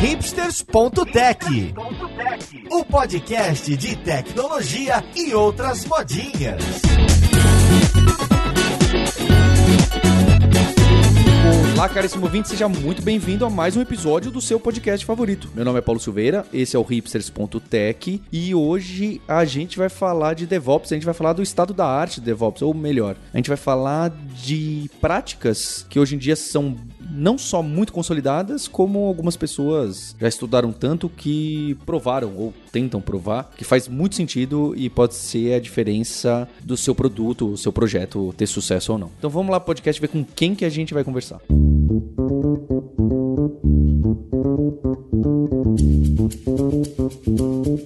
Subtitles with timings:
[0.00, 1.74] hipsters.tech,
[2.70, 6.62] o podcast de tecnologia e outras modinhas.
[11.74, 15.50] Olá, caríssimo ouvinte, seja muito bem-vindo a mais um episódio do seu podcast favorito.
[15.54, 20.32] Meu nome é Paulo Silveira, esse é o hipsters.tech e hoje a gente vai falar
[20.32, 23.36] de DevOps, a gente vai falar do estado da arte de DevOps, ou melhor, a
[23.36, 24.10] gente vai falar
[24.42, 26.76] de práticas que hoje em dia são
[27.10, 33.50] não só muito consolidadas, como algumas pessoas já estudaram tanto que provaram ou tentam provar
[33.56, 38.46] que faz muito sentido e pode ser a diferença do seu produto, seu projeto ter
[38.46, 39.10] sucesso ou não.
[39.18, 41.40] Então vamos lá podcast ver com quem que a gente vai conversar.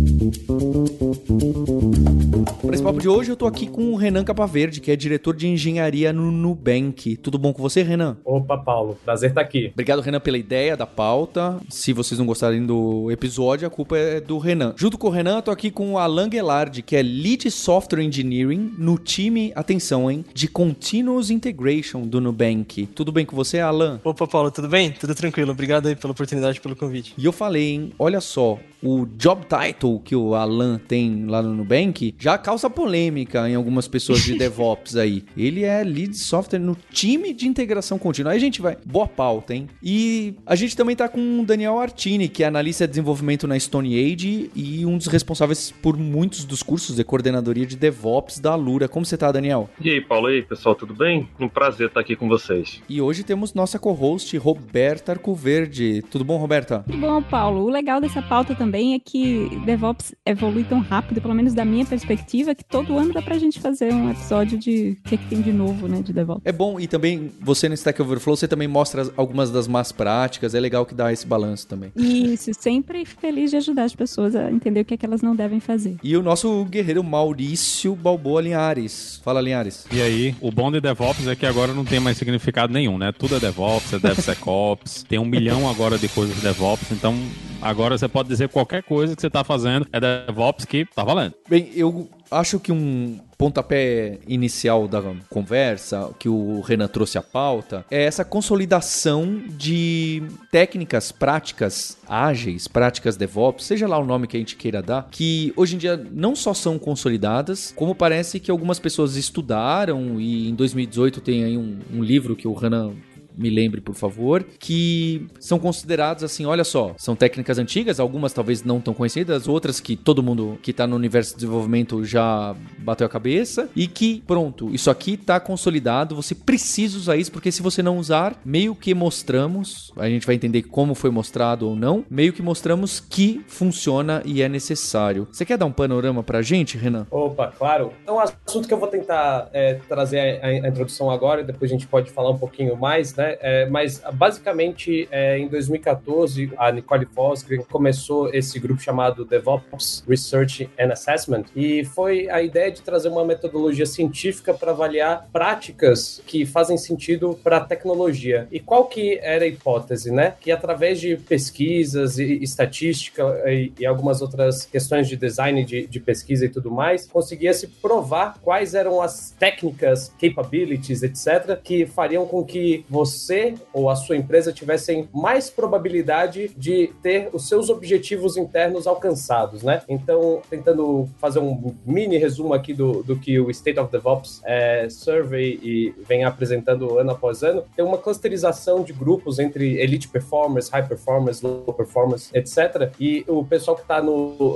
[2.89, 6.11] papo de hoje, eu tô aqui com o Renan Capaverde, que é diretor de engenharia
[6.11, 7.19] no Nubank.
[7.19, 8.17] Tudo bom com você, Renan?
[8.25, 8.97] Opa, Paulo.
[9.05, 9.71] Prazer estar aqui.
[9.75, 11.61] Obrigado, Renan, pela ideia da pauta.
[11.69, 14.73] Se vocês não gostarem do episódio, a culpa é do Renan.
[14.75, 18.03] Junto com o Renan, eu tô aqui com o Alan Gelard, que é Lead Software
[18.03, 22.87] Engineering no time, atenção, hein, de Continuous Integration do Nubank.
[22.95, 24.01] Tudo bem com você, Alan?
[24.03, 24.93] Opa, Paulo, tudo bem?
[24.93, 25.53] Tudo tranquilo.
[25.53, 27.13] Obrigado aí pela oportunidade, pelo convite.
[27.19, 31.55] E eu falei, hein, olha só, o job title que o Alan tem lá no
[31.55, 35.25] Nubank já causa polêmica em algumas pessoas de DevOps aí.
[35.37, 38.33] Ele é lead software no time de integração contínua.
[38.33, 38.77] Aí a gente vai.
[38.85, 39.69] Boa pauta, hein?
[39.83, 43.59] E a gente também tá com o Daniel Artini, que é analista de desenvolvimento na
[43.59, 48.55] Stone Age e um dos responsáveis por muitos dos cursos de coordenadoria de DevOps da
[48.55, 48.89] Lura.
[48.89, 49.69] Como você tá, Daniel?
[49.81, 51.29] E aí, Paulo, e aí, pessoal, tudo bem?
[51.41, 52.81] Um prazer estar aqui com vocês.
[52.89, 56.03] E hoje temos nossa co-host, Roberta Arcoverde.
[56.11, 56.85] Tudo bom, Roberta?
[56.87, 57.65] Tudo bom, Paulo.
[57.65, 61.85] O legal dessa pauta também é que DevOps evolui tão rápido, pelo menos da minha
[61.85, 65.27] perspectiva, que todo ano dá pra gente fazer um episódio de o que, é que
[65.27, 66.43] tem de novo, né, de DevOps.
[66.45, 70.55] É bom, e também você no Stack Overflow, você também mostra algumas das más práticas,
[70.55, 71.93] é legal que dá esse balanço também.
[71.97, 75.35] Isso, sempre feliz de ajudar as pessoas a entender o que é que elas não
[75.35, 75.97] devem fazer.
[76.03, 79.21] E o nosso guerreiro Maurício Balboa Linhares.
[79.25, 79.87] Fala, Linhares.
[79.93, 83.13] E aí, o bom de DevOps é que agora não tem mais significado nenhum, né?
[83.13, 87.15] Tudo é DevOps, é DevSecOps, tem um milhão agora de coisas de DevOps, então
[87.61, 91.35] agora você pode dizer qualquer coisa que você está fazendo é DevOps que tá valendo.
[91.49, 97.87] Bem, eu acho que um pontapé inicial da conversa, que o Renan trouxe à pauta,
[97.89, 104.41] é essa consolidação de técnicas, práticas ágeis, práticas DevOps, seja lá o nome que a
[104.41, 108.81] gente queira dar, que hoje em dia não só são consolidadas, como parece que algumas
[108.81, 112.93] pessoas estudaram e em 2018 tem aí um, um livro que o Renan
[113.39, 118.65] me lembre, por favor, que são considerados assim, olha só, são técnicas antigas, algumas talvez
[118.65, 123.07] não tão conhecidas, outras que todo mundo que tá no universo de desenvolvimento já bateu
[123.07, 127.63] a cabeça e que, pronto, isso aqui tá consolidado, você precisa usar isso, porque se
[127.63, 132.05] você não usar, meio que mostramos, a gente vai entender como foi mostrado ou não,
[132.11, 135.29] meio que mostramos que funciona e é necessário.
[135.31, 137.07] Você quer dar um panorama pra gente, Renan?
[137.11, 137.93] Opa, claro.
[138.07, 141.75] É um assunto que eu vou tentar é, trazer a, a, introdução agora, depois a
[141.75, 143.28] gente pode falar um pouquinho mais, né?
[143.41, 150.69] É, mas basicamente é, em 2014 a Nicole Fosgren começou esse grupo chamado DevOps Research
[150.79, 156.47] and Assessment e foi a ideia de trazer uma metodologia científica para avaliar práticas que
[156.47, 158.47] fazem sentido para a tecnologia.
[158.51, 160.35] E qual que era a hipótese, né?
[160.41, 166.01] Que através de pesquisas e estatística e, e algumas outras questões de design de, de
[166.01, 172.45] pesquisa e tudo mais, conseguia-se provar quais eram as técnicas, capabilities, etc., que fariam com
[172.45, 178.37] que você você ou a sua empresa tivessem mais probabilidade de ter os seus objetivos
[178.37, 179.83] internos alcançados, né?
[179.89, 184.89] Então, tentando fazer um mini resumo aqui do, do que o State of DevOps é,
[184.91, 190.69] Survey e vem apresentando ano após ano, tem uma clusterização de grupos entre elite performers,
[190.69, 192.93] high performers, low performers, etc.
[193.01, 194.03] E o pessoal que está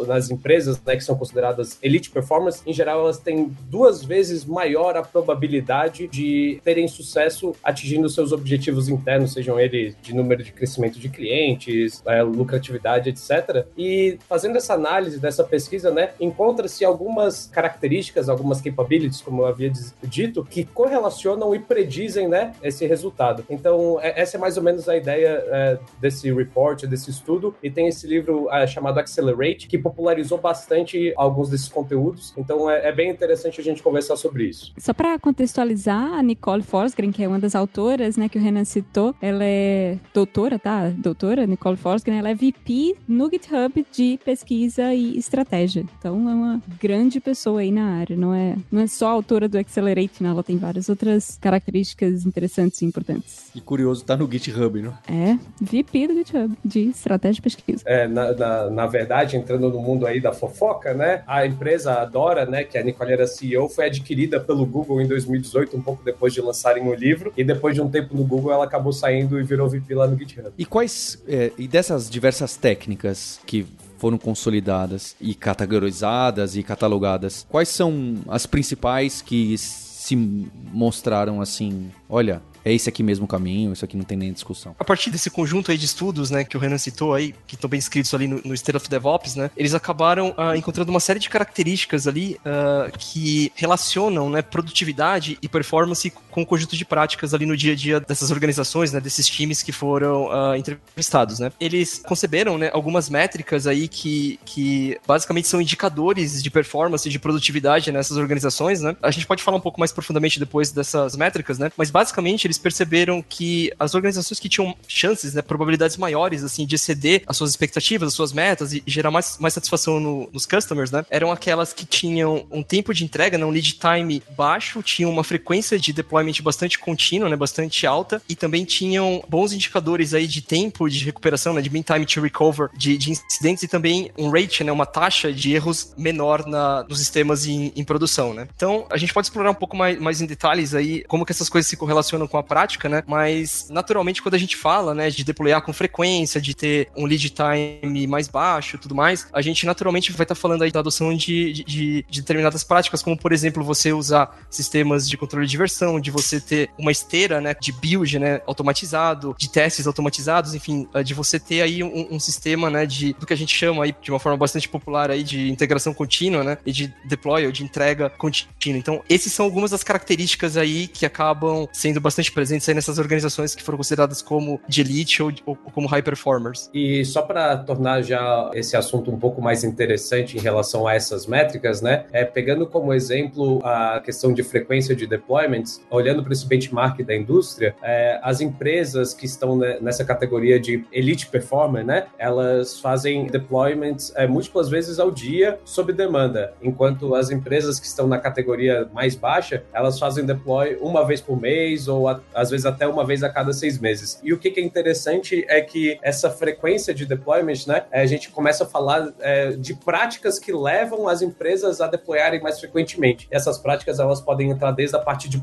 [0.07, 4.97] nas empresas, né, que são consideradas elite performers, em geral, elas têm duas vezes maior
[4.97, 10.53] a probabilidade de terem sucesso atingindo seus objetivos objetivos internos, sejam eles de número de
[10.53, 13.65] crescimento de clientes, é, lucratividade, etc.
[13.79, 19.73] E fazendo essa análise dessa pesquisa, né, encontra-se algumas características, algumas capabilities, como eu havia
[20.03, 23.45] dito, que correlacionam e predizem, né, esse resultado.
[23.49, 27.71] Então, é, essa é mais ou menos a ideia é, desse report, desse estudo, e
[27.71, 32.33] tem esse livro é, chamado Accelerate, que popularizou bastante alguns desses conteúdos.
[32.37, 34.73] Então, é, é bem interessante a gente conversar sobre isso.
[34.79, 38.65] Só para contextualizar, a Nicole Forsgren, que é uma das autoras, né, que o Renan
[38.65, 40.89] citou, ela é doutora, tá?
[40.89, 45.85] Doutora, Nicole Forsgren, ela é VP no GitHub de pesquisa e estratégia.
[45.99, 49.59] Então é uma grande pessoa aí na área, não é, não é só autora do
[49.59, 50.31] Accelerate, né?
[50.31, 53.51] Ela tem várias outras características interessantes e importantes.
[53.55, 54.93] E curioso, tá no GitHub, né?
[55.07, 57.83] É, VP do GitHub, de estratégia de pesquisa.
[57.85, 61.23] É, na, na, na verdade, entrando no mundo aí da fofoca, né?
[61.27, 65.77] A empresa Adora, né, que a Nicole era CEO, foi adquirida pelo Google em 2018,
[65.77, 67.33] um pouco depois de lançarem o livro.
[67.37, 70.19] E depois de um tempo no Google, ela acabou saindo e virou VP lá no
[70.19, 70.51] GitHub.
[70.57, 73.67] E quais, é, e dessas diversas técnicas que
[73.99, 82.43] foram consolidadas e categorizadas e catalogadas, quais são as principais que se mostraram assim, olha,
[82.65, 84.75] é esse aqui mesmo o caminho, isso aqui não tem nem discussão.
[84.79, 87.69] A partir desse conjunto aí de estudos, né, que o Renan citou aí, que estão
[87.69, 91.19] bem escritos ali no, no State of DevOps, né, eles acabaram uh, encontrando uma série
[91.19, 97.35] de características ali uh, que relacionam, né, produtividade e performance com o conjunto de práticas
[97.35, 101.53] ali no dia a dia dessas organizações, né, desses times que foram uh, entrevistados, né.
[101.61, 107.19] Eles conceberam, né, algumas métricas aí que, que basicamente são indicadores de performance e de
[107.19, 108.97] produtividade nessas organizações, né.
[109.03, 112.59] A gente pode falar um pouco mais profundamente depois dessas métricas, né, mas basicamente eles
[112.59, 117.51] perceberam que as organizações que tinham chances, né, probabilidades maiores, assim, de exceder as suas
[117.51, 121.75] expectativas, as suas metas e gerar mais, mais satisfação no, nos customers, né, eram aquelas
[121.75, 125.93] que tinham um tempo de entrega, né, um lead time baixo, tinham uma frequência de
[125.93, 131.05] deployment bastante contínua, né, bastante alta e também tinham bons indicadores aí de tempo de
[131.05, 134.71] recuperação, né, de mean time to recover de, de incidentes e também um rate, né,
[134.71, 138.47] uma taxa de erros menor na, nos sistemas em, em produção, né.
[138.55, 141.49] Então, a gente pode explorar um pouco mais, mais em detalhes aí como que essas
[141.49, 143.03] coisas se correlacionam com a prática, né?
[143.07, 147.31] Mas naturalmente quando a gente fala, né, de deployar com frequência, de ter um lead
[147.31, 151.15] time mais baixo, tudo mais, a gente naturalmente vai estar tá falando aí da adoção
[151.17, 156.01] de, de, de, determinadas práticas, como por exemplo você usar sistemas de controle de versão,
[156.01, 161.03] de você ter uma esteira, né, de build, né, automatizado, de testes automatizados, enfim, eh,
[161.03, 163.95] de você ter aí um, um sistema, né, de do que a gente chama aí
[164.01, 167.65] de uma forma bastante popular aí de integração contínua, né, e de deploy ou de
[167.65, 168.79] entrega contínua.
[168.79, 173.55] Então, esses são algumas das características aí que acabam sendo bastante presentes aí nessas organizações
[173.55, 176.71] que foram consideradas como de elite ou, ou como high performers.
[176.75, 181.27] E só para tornar já esse assunto um pouco mais interessante em relação a essas
[181.27, 182.05] métricas, né?
[182.13, 187.15] É pegando como exemplo a questão de frequência de deployments, olhando para esse benchmark da
[187.15, 192.07] indústria, é, as empresas que estão nessa categoria de elite performer, né?
[192.19, 198.07] Elas fazem deployments é, múltiplas vezes ao dia sob demanda, enquanto as empresas que estão
[198.07, 202.87] na categoria mais baixa, elas fazem deploy uma vez por mês ou às vezes até
[202.87, 204.21] uma vez a cada seis meses.
[204.23, 208.65] E o que, é interessante é que essa frequência de deployment, né, a gente começa
[208.65, 213.29] a falar é, de práticas que levam as empresas a deployarem mais frequentemente.
[213.31, 215.39] Essas práticas elas podem entrar desde a parte de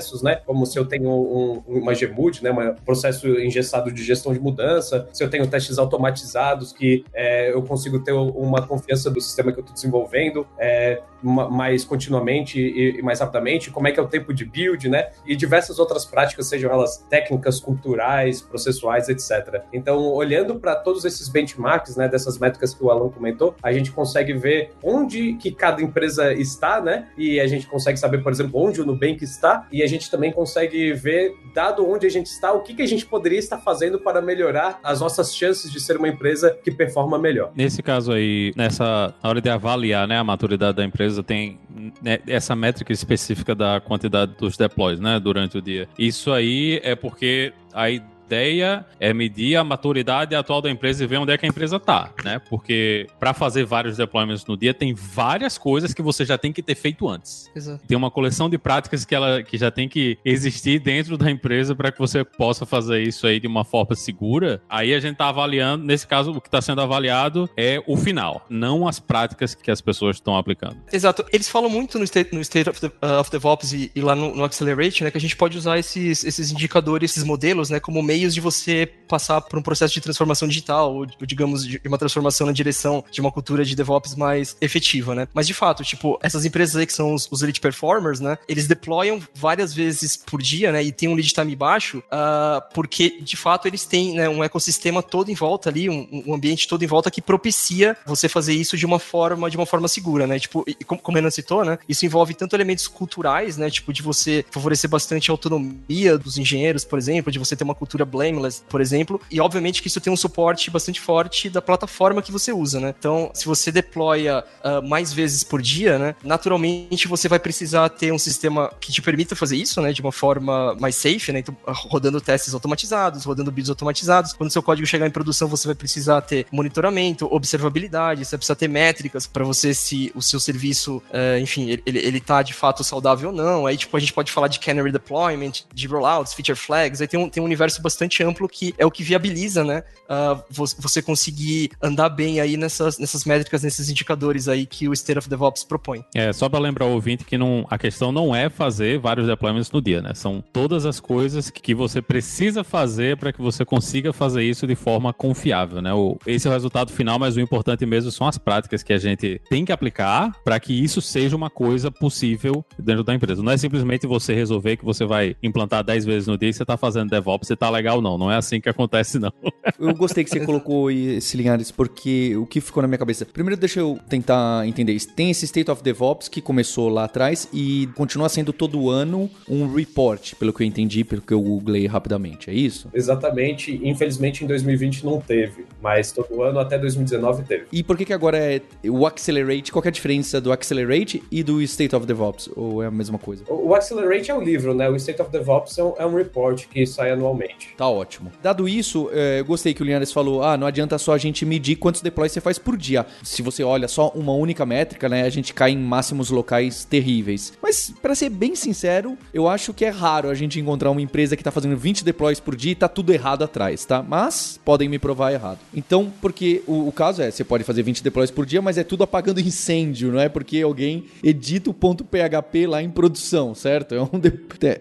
[0.00, 4.32] processos, né, como se eu tenho um, uma GMUD, né, um processo engessado de gestão
[4.32, 9.20] de mudança, se eu tenho testes automatizados que é, eu consigo ter uma confiança do
[9.20, 14.00] sistema que eu estou desenvolvendo é, mais continuamente e, e mais rapidamente, como é que
[14.00, 19.08] é o tempo de build, né, e diversas outras práticas sejam elas técnicas, culturais, processuais,
[19.08, 19.62] etc.
[19.72, 23.92] Então, olhando para todos esses benchmarks, né, dessas métricas que o Alan comentou, a gente
[23.92, 27.08] consegue ver onde que cada empresa está, né?
[27.16, 30.32] E a gente consegue saber, por exemplo, onde o Nubank está, e a gente também
[30.32, 33.98] consegue ver, dado onde a gente está, o que, que a gente poderia estar fazendo
[33.98, 37.52] para melhorar as nossas chances de ser uma empresa que performa melhor.
[37.54, 41.58] Nesse caso aí, nessa na hora de avaliar, né, a maturidade da empresa, tem
[42.02, 45.88] né, essa métrica específica da quantidade dos deploys, né, durante o dia.
[45.98, 47.86] Isso aí é porque a
[48.30, 51.76] ideia é medir a maturidade atual da empresa e ver onde é que a empresa
[51.76, 52.40] está, né?
[52.48, 56.62] Porque para fazer vários deployments no dia tem várias coisas que você já tem que
[56.62, 57.50] ter feito antes.
[57.54, 57.84] Exato.
[57.86, 61.74] Tem uma coleção de práticas que ela que já tem que existir dentro da empresa
[61.74, 64.62] para que você possa fazer isso aí de uma forma segura.
[64.68, 68.46] Aí a gente está avaliando, nesse caso o que está sendo avaliado é o final,
[68.48, 70.76] não as práticas que as pessoas estão aplicando.
[70.92, 71.24] Exato.
[71.32, 74.14] Eles falam muito no State, no state of, the, uh, of DevOps e, e lá
[74.14, 77.80] no, no Accelerate, né, que a gente pode usar esses, esses indicadores, esses modelos, né,
[77.80, 81.80] como meio meios de você passar por um processo de transformação digital, ou, digamos, de
[81.84, 85.26] uma transformação na direção de uma cultura de DevOps mais efetiva, né?
[85.34, 88.38] Mas de fato, tipo, essas empresas aí que são os, os elite performers, né?
[88.48, 90.82] Eles deployam várias vezes por dia, né?
[90.82, 95.02] E tem um lead time baixo, uh, porque de fato eles têm né, um ecossistema
[95.02, 98.76] todo em volta ali, um, um, ambiente todo em volta que propicia você fazer isso
[98.76, 100.38] de uma forma, de uma forma segura, né?
[100.38, 101.78] Tipo, e como, como o Renan citou, né?
[101.88, 103.68] Isso envolve tanto elementos culturais, né?
[103.70, 107.74] Tipo, de você favorecer bastante a autonomia dos engenheiros, por exemplo, de você ter uma
[107.74, 112.22] cultura Blameless, por exemplo, e obviamente que isso tem um suporte bastante forte da plataforma
[112.22, 112.94] que você usa, né?
[112.98, 118.12] Então, se você deploya uh, mais vezes por dia, né, naturalmente você vai precisar ter
[118.12, 121.40] um sistema que te permita fazer isso, né, de uma forma mais safe, né?
[121.40, 124.32] Então, rodando testes automatizados, rodando builds automatizados.
[124.32, 128.56] Quando seu código chegar em produção, você vai precisar ter monitoramento, observabilidade, você vai precisar
[128.56, 132.82] ter métricas para você se o seu serviço, uh, enfim, ele, ele tá de fato
[132.82, 133.66] saudável ou não.
[133.66, 137.18] Aí, tipo, a gente pode falar de canary deployment, de rollouts, feature flags, aí tem
[137.18, 137.89] um, tem um universo bastante
[138.22, 140.42] amplo que é o que viabiliza, né, uh,
[140.78, 145.28] você conseguir andar bem aí nessas, nessas métricas, nesses indicadores aí que o State of
[145.28, 146.04] DevOps propõe.
[146.14, 149.70] É, só para lembrar o ouvinte que não, a questão não é fazer vários deployments
[149.70, 150.14] no dia, né?
[150.14, 154.74] São todas as coisas que você precisa fazer para que você consiga fazer isso de
[154.74, 155.92] forma confiável, né?
[155.92, 158.98] O, esse é o resultado final, mas o importante mesmo são as práticas que a
[158.98, 163.42] gente tem que aplicar para que isso seja uma coisa possível dentro da empresa.
[163.42, 166.62] Não é simplesmente você resolver que você vai implantar 10 vezes no dia e você
[166.62, 168.16] está fazendo DevOps, você tá legal, não.
[168.16, 169.32] Não é assim que acontece, não.
[169.78, 173.24] Eu gostei que você colocou esse Linhares, porque o que ficou na minha cabeça.
[173.24, 174.98] Primeiro, deixa eu tentar entender.
[175.16, 179.72] Tem esse State of DevOps que começou lá atrás e continua sendo todo ano um
[179.72, 182.50] report, pelo que eu entendi, pelo que eu googlei rapidamente.
[182.50, 182.88] É isso?
[182.92, 183.80] Exatamente.
[183.82, 187.64] Infelizmente, em 2020 não teve, mas todo ano até 2019 teve.
[187.72, 189.72] E por que, que agora é o Accelerate?
[189.72, 192.50] Qual é a diferença do Accelerate e do State of DevOps?
[192.54, 193.44] Ou é a mesma coisa?
[193.48, 194.88] O Accelerate é o livro, né?
[194.88, 197.69] O State of DevOps é um, é um report que sai anualmente.
[197.76, 198.32] Tá ótimo.
[198.42, 201.44] Dado isso, é, eu gostei que o Linhares falou: ah, não adianta só a gente
[201.44, 203.06] medir quantos deploys você faz por dia.
[203.22, 207.52] Se você olha só uma única métrica, né, a gente cai em máximos locais terríveis.
[207.62, 211.36] Mas, para ser bem sincero, eu acho que é raro a gente encontrar uma empresa
[211.36, 214.02] que tá fazendo 20 deploys por dia e tá tudo errado atrás, tá?
[214.02, 215.58] Mas podem me provar errado.
[215.74, 218.84] Então, porque o, o caso é, você pode fazer 20 deploys por dia, mas é
[218.84, 223.94] tudo apagando incêndio, não é porque alguém edita o ponto PHP lá em produção, certo?
[223.94, 224.32] É, um de,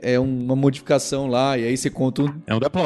[0.01, 2.33] é uma modificação lá e aí você conta um...
[2.45, 2.78] É um deploy.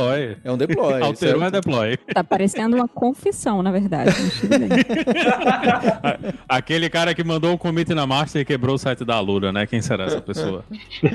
[0.43, 1.00] É um deploy.
[1.01, 1.97] Alterou é deploy.
[2.13, 4.12] Tá parecendo uma confissão, na verdade.
[6.47, 9.51] Aquele cara que mandou o um commit na master e quebrou o site da Alura,
[9.51, 9.65] né?
[9.65, 10.65] Quem será essa pessoa?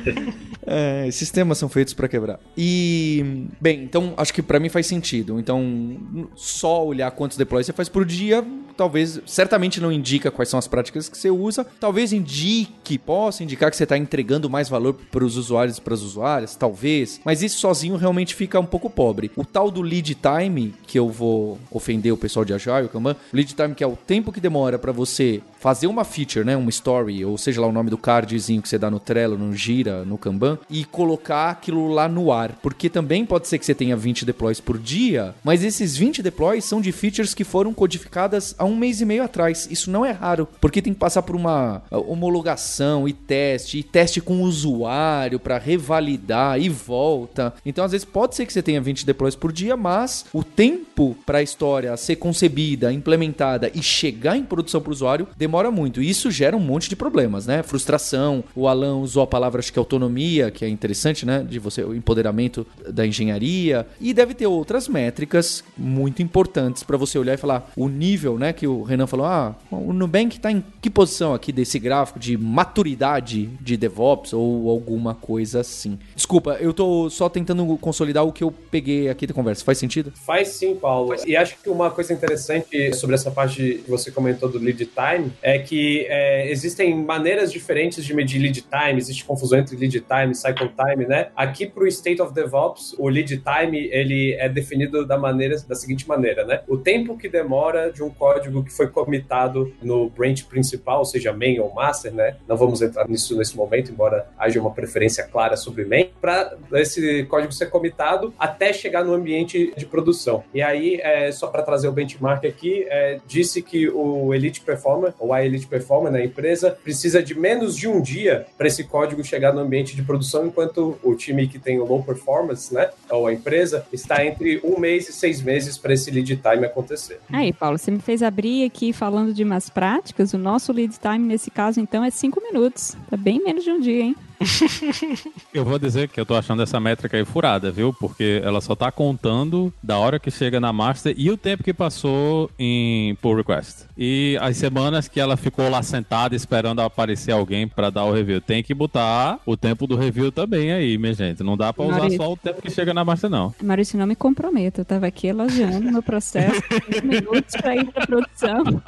[0.66, 2.38] é, sistemas são feitos para quebrar.
[2.56, 5.38] E, bem, então acho que para mim faz sentido.
[5.38, 8.44] Então, só olhar quantos deploys você faz por dia,
[8.76, 11.66] talvez, certamente não indica quais são as práticas que você usa.
[11.80, 15.94] Talvez indique, possa indicar que você está entregando mais valor para os usuários e para
[15.94, 17.20] as usuárias, talvez.
[17.24, 19.30] Mas isso sozinho realmente fica um pouco pobre.
[19.36, 23.16] O tal do lead time, que eu vou ofender o pessoal de Agile, o Kanban,
[23.32, 26.70] lead time que é o tempo que demora para você fazer uma feature, né, uma
[26.70, 30.04] story, ou seja lá o nome do cardzinho que você dá no Trello, no Gira,
[30.04, 32.52] no Kanban, e colocar aquilo lá no ar.
[32.62, 36.64] Porque também pode ser que você tenha 20 deploys por dia, mas esses 20 deploys
[36.64, 39.66] são de features que foram codificadas há um mês e meio atrás.
[39.70, 44.20] Isso não é raro, porque tem que passar por uma homologação e teste, e teste
[44.20, 47.52] com o usuário para revalidar e volta.
[47.66, 51.16] Então, às vezes pode ser que você tenha 20 deploys por dia, mas o tempo
[51.24, 56.02] para a história ser concebida, implementada e chegar em produção para o usuário demora muito.
[56.02, 57.62] E isso gera um monte de problemas, né?
[57.62, 58.42] Frustração.
[58.54, 61.44] O Alan usou a palavra, acho que autonomia, que é interessante, né?
[61.48, 63.86] De você, o empoderamento da engenharia.
[64.00, 68.52] E deve ter outras métricas muito importantes para você olhar e falar o nível, né?
[68.52, 72.36] Que o Renan falou, ah, o Nubank está em que posição aqui desse gráfico de
[72.36, 75.98] maturidade de DevOps ou alguma coisa assim.
[76.14, 79.64] Desculpa, eu tô só tentando consolidar o que eu peguei aqui da conversa.
[79.64, 80.12] Faz sentido?
[80.14, 81.14] Faz sim, Paulo.
[81.26, 85.32] E acho que uma coisa interessante sobre essa parte que você comentou do lead time
[85.42, 90.32] é que é, existem maneiras diferentes de medir lead time, existe confusão entre lead time
[90.32, 91.28] e cycle time, né?
[91.36, 95.74] Aqui para o State of DevOps, o lead time ele é definido da maneira da
[95.74, 96.62] seguinte maneira, né?
[96.68, 101.58] O tempo que demora de um código que foi comitado no branch principal, seja main
[101.58, 102.36] ou master, né?
[102.46, 107.24] Não vamos entrar nisso nesse momento, embora haja uma preferência clara sobre main, para esse
[107.24, 110.44] código ser comitado até chegar no ambiente de produção.
[110.54, 115.12] E aí, é, só para trazer o benchmark aqui, é, disse que o Elite Performer,
[115.18, 119.24] ou a Elite Performer na empresa, precisa de menos de um dia para esse código
[119.24, 123.26] chegar no ambiente de produção, enquanto o time que tem o low performance, né, ou
[123.26, 127.20] a empresa, está entre um mês e seis meses para esse lead time acontecer.
[127.32, 130.32] Aí, Paulo, você me fez abrir aqui falando de umas práticas.
[130.32, 132.96] O nosso lead time nesse caso, então, é cinco minutos.
[133.10, 134.16] Tá bem menos de um dia, hein?
[135.52, 137.92] eu vou dizer que eu tô achando essa métrica aí furada, viu?
[137.92, 141.74] Porque ela só tá contando da hora que chega na master e o tempo que
[141.74, 143.87] passou em pull request.
[143.98, 148.40] E as semanas que ela ficou lá sentada esperando aparecer alguém para dar o review.
[148.40, 151.42] Tem que botar o tempo do review também aí, minha gente.
[151.42, 152.18] Não dá pra usar Maurício.
[152.18, 153.52] só o tempo que chega na master, não.
[153.62, 154.82] Maurício, não me comprometa.
[154.82, 156.62] Eu tava aqui elogiando meu processo.
[157.02, 158.82] minutos pra ir pra produção.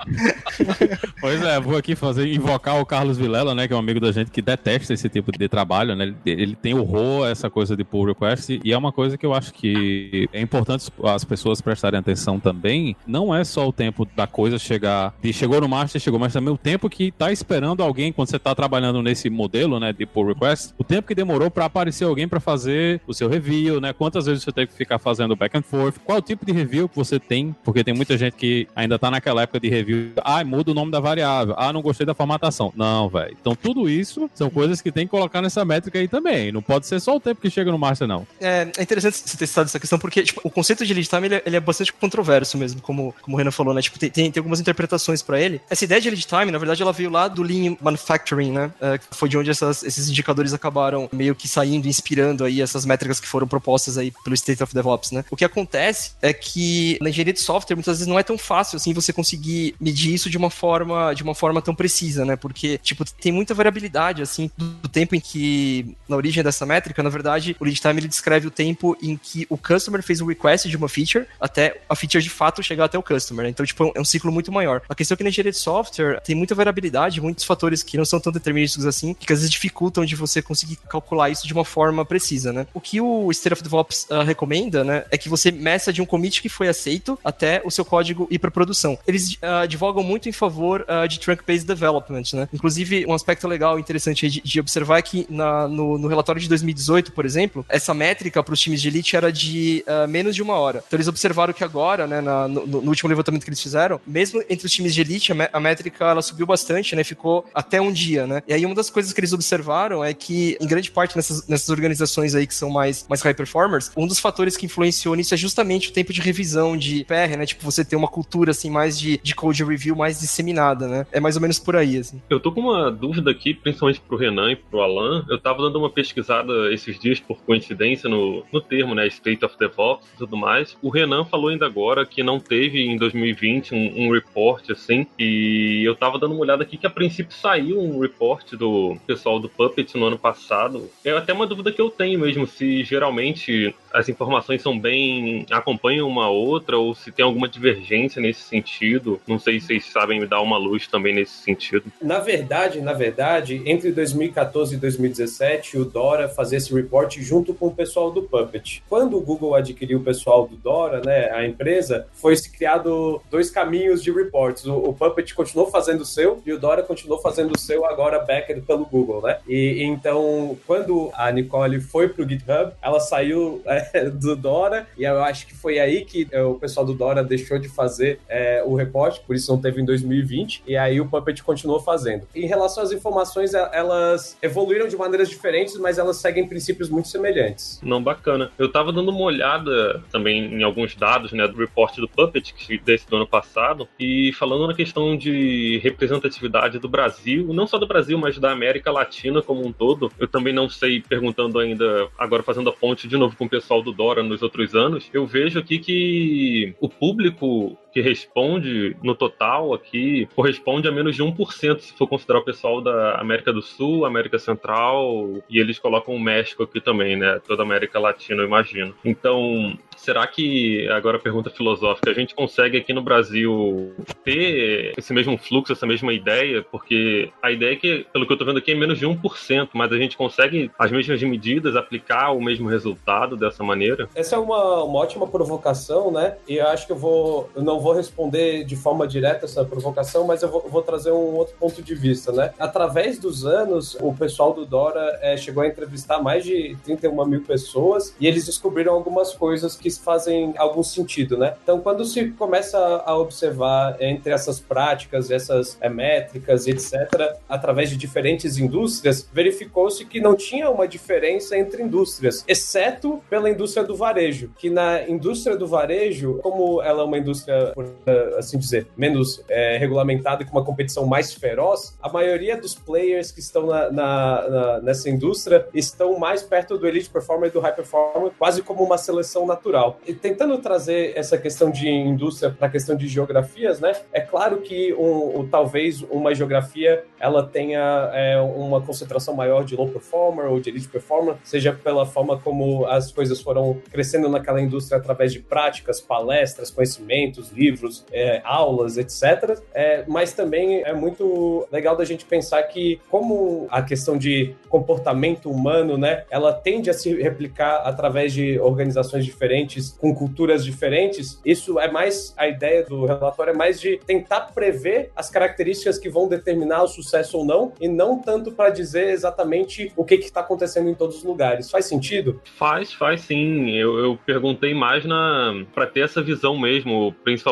[1.20, 3.66] pois é, vou aqui fazer, invocar o Carlos Vilela, né?
[3.66, 6.04] Que é um amigo da gente que detesta esse tipo de trabalho, né?
[6.04, 9.26] Ele, ele tem o RAW, essa coisa de pull request, e é uma coisa que
[9.26, 12.96] eu acho que é importante as pessoas prestarem atenção também.
[13.06, 16.52] Não é só o tempo da coisa chegar, de chegou no master, chegou, mas também
[16.52, 20.28] o tempo que tá esperando alguém quando você tá trabalhando nesse modelo, né, de pull
[20.28, 23.92] request, o tempo que demorou para aparecer alguém para fazer o seu review, né?
[23.92, 25.96] Quantas vezes você teve que ficar fazendo back and forth?
[26.04, 27.54] Qual o tipo de review que você tem?
[27.64, 30.90] Porque tem muita gente que ainda tá naquela época de review, ah, muda o nome
[30.90, 32.72] da variável, ah, não gostei da formatação.
[32.76, 33.36] Não, velho.
[33.40, 36.52] Então tudo isso são coisas que tem que colocar nessa métrica aí também.
[36.52, 38.26] Não pode ser só o tempo que chega no master, não.
[38.40, 41.26] É, é interessante você ter citado essa questão, porque tipo, o conceito de lead time
[41.26, 43.82] ele é, ele é, bastante controverso mesmo, como, como o Renan falou, né?
[43.82, 44.89] Tipo, tem, tem, algumas interpretações
[45.24, 45.60] para ele.
[45.68, 48.72] Essa ideia de lead time, na verdade, ela veio lá do Lean Manufacturing, né?
[48.80, 53.20] É, foi de onde essas, esses indicadores acabaram meio que saindo, inspirando aí essas métricas
[53.20, 55.24] que foram propostas aí pelo State of DevOps, né?
[55.30, 58.76] O que acontece é que na engenharia de software, muitas vezes não é tão fácil
[58.76, 62.36] assim você conseguir medir isso de uma forma, de uma forma tão precisa, né?
[62.36, 67.10] Porque, tipo, tem muita variabilidade, assim, do tempo em que, na origem dessa métrica, na
[67.10, 70.68] verdade, o lead time ele descreve o tempo em que o customer fez o request
[70.68, 73.44] de uma feature até a feature de fato chegar até o customer.
[73.44, 73.50] Né?
[73.50, 74.79] Então, tipo, é um ciclo muito maior.
[74.88, 78.04] A questão é que na engenharia de software tem muita variabilidade, muitos fatores que não
[78.04, 81.64] são tão determinísticos assim, que às vezes dificultam de você conseguir calcular isso de uma
[81.64, 82.66] forma precisa, né?
[82.74, 86.06] O que o State of DevOps uh, recomenda, né, é que você meça de um
[86.06, 88.98] commit que foi aceito até o seu código ir para produção.
[89.06, 92.48] Eles uh, advogam muito em favor uh, de trunk-based development, né?
[92.52, 96.40] Inclusive, um aspecto legal e interessante de, de, observar é que na, no, no, relatório
[96.40, 100.42] de 2018, por exemplo, essa métrica para os times de elite era de menos de
[100.42, 100.82] uma hora.
[100.86, 104.42] Então, eles observaram que agora, né, na, no, no, último levantamento que eles fizeram, mesmo
[104.48, 107.04] entre os times de elite, a métrica ela subiu bastante, né?
[107.04, 108.42] Ficou até um dia, né?
[108.46, 111.68] E aí, uma das coisas que eles observaram é que, em grande parte nessas, nessas
[111.68, 115.36] organizações aí que são mais, mais high performers, um dos fatores que influenciou nisso é
[115.36, 117.46] justamente o tempo de revisão de PR, né?
[117.46, 121.06] Tipo, você ter uma cultura, assim, mais de, de code review mais disseminada, né?
[121.12, 122.20] É mais ou menos por aí, assim.
[122.28, 125.24] Eu tô com uma dúvida aqui, principalmente pro Renan e pro Alan.
[125.28, 129.06] Eu tava dando uma pesquisada esses dias, por coincidência, no, no termo, né?
[129.06, 130.76] State of DevOps e tudo mais.
[130.82, 135.82] O Renan falou ainda agora que não teve em 2020 um, um report, assim, e
[135.86, 139.48] eu tava dando uma olhada aqui que a princípio saiu um report do pessoal do
[139.48, 140.90] Puppet no ano passado.
[141.04, 145.46] É até uma dúvida que eu tenho mesmo, se geralmente as informações são bem.
[145.50, 149.20] acompanham uma outra, ou se tem alguma divergência nesse sentido.
[149.26, 151.84] Não sei se vocês sabem me dar uma luz também nesse sentido.
[152.00, 157.68] Na verdade, na verdade, entre 2014 e 2017, o Dora fazia esse report junto com
[157.68, 158.82] o pessoal do Puppet.
[158.88, 164.02] Quando o Google adquiriu o pessoal do Dora, né, a empresa, foi criado dois caminhos
[164.02, 164.10] de
[164.48, 168.18] O, o Puppet continuou fazendo o seu e o Dora continuou fazendo o seu agora
[168.18, 169.38] backed pelo Google, né?
[169.46, 175.22] E então, quando a Nicole foi pro GitHub, ela saiu é, do Dora e eu
[175.22, 178.74] acho que foi aí que é, o pessoal do Dora deixou de fazer é, o
[178.74, 182.26] report, por isso não teve em 2020, e aí o Puppet continuou fazendo.
[182.34, 187.08] Em relação às informações, é, elas evoluíram de maneiras diferentes, mas elas seguem princípios muito
[187.08, 187.80] semelhantes.
[187.82, 188.50] Não, bacana.
[188.58, 193.08] Eu tava dando uma olhada também em alguns dados, né, do report do Puppet, desse
[193.08, 198.18] do ano passado, e falando na questão de representatividade do Brasil, não só do Brasil,
[198.18, 202.70] mas da América Latina como um todo, eu também não sei, perguntando ainda, agora fazendo
[202.70, 205.78] a ponte de novo com o pessoal do Dora nos outros anos, eu vejo aqui
[205.78, 212.06] que o público que responde no total aqui corresponde a menos de 1% se for
[212.06, 216.80] considerar o pessoal da América do Sul, América Central e eles colocam o México aqui
[216.80, 217.40] também, né?
[217.46, 218.94] Toda a América Latina, eu imagino.
[219.04, 223.92] Então, será que, agora a pergunta filosófica, a gente consegue aqui no Brasil
[224.24, 226.62] ter esse mesmo fluxo, essa mesma ideia?
[226.62, 229.68] Porque a ideia é que, pelo que eu tô vendo aqui, é menos de 1%,
[229.72, 234.08] mas a gente consegue as mesmas medidas, aplicar o mesmo resultado dessa maneira?
[234.14, 236.36] Essa é uma, uma ótima provocação, né?
[236.48, 237.50] E eu acho que eu vou.
[237.54, 241.34] Eu não vou responder de forma direta essa provocação, mas eu vou, vou trazer um
[241.34, 242.52] outro ponto de vista, né?
[242.58, 247.42] Através dos anos, o pessoal do Dora é, chegou a entrevistar mais de 31 mil
[247.42, 251.54] pessoas e eles descobriram algumas coisas que fazem algum sentido, né?
[251.62, 257.96] Então, quando se começa a observar entre essas práticas, essas é, métricas, etc., através de
[257.96, 264.50] diferentes indústrias, verificou-se que não tinha uma diferença entre indústrias, exceto pela indústria do varejo,
[264.58, 267.92] que na indústria do varejo, como ela é uma indústria, por
[268.38, 273.30] assim dizer, menos é, regulamentada e com uma competição mais feroz, a maioria dos players
[273.30, 277.60] que estão na, na, na, nessa indústria estão mais perto do elite performer e do
[277.60, 279.98] high performer, quase como uma seleção natural.
[280.06, 283.92] E tentando trazer essa questão de indústria para a questão de geografias, né?
[284.12, 289.88] É claro que um, talvez uma geografia ela tenha é, uma concentração maior de low
[289.88, 294.98] performer ou de elite performer, seja pela forma como as coisas foram crescendo naquela indústria
[294.98, 299.60] através de práticas, palestras, conhecimentos, livros, é, aulas, etc.
[299.74, 305.50] É, mas também é muito legal da gente pensar que como a questão de comportamento
[305.50, 311.78] humano, né, ela tende a se replicar através de organizações diferentes, com culturas diferentes, isso
[311.78, 316.28] é mais a ideia do relatório é mais de tentar prever as características que vão
[316.28, 320.88] determinar o sucesso ou não, e não tanto para dizer exatamente o que está acontecendo
[320.88, 321.70] em todos os lugares.
[321.70, 322.40] Faz sentido?
[322.56, 323.70] Faz, faz sim.
[323.70, 327.49] Eu, eu perguntei mais na para ter essa visão mesmo, principalmente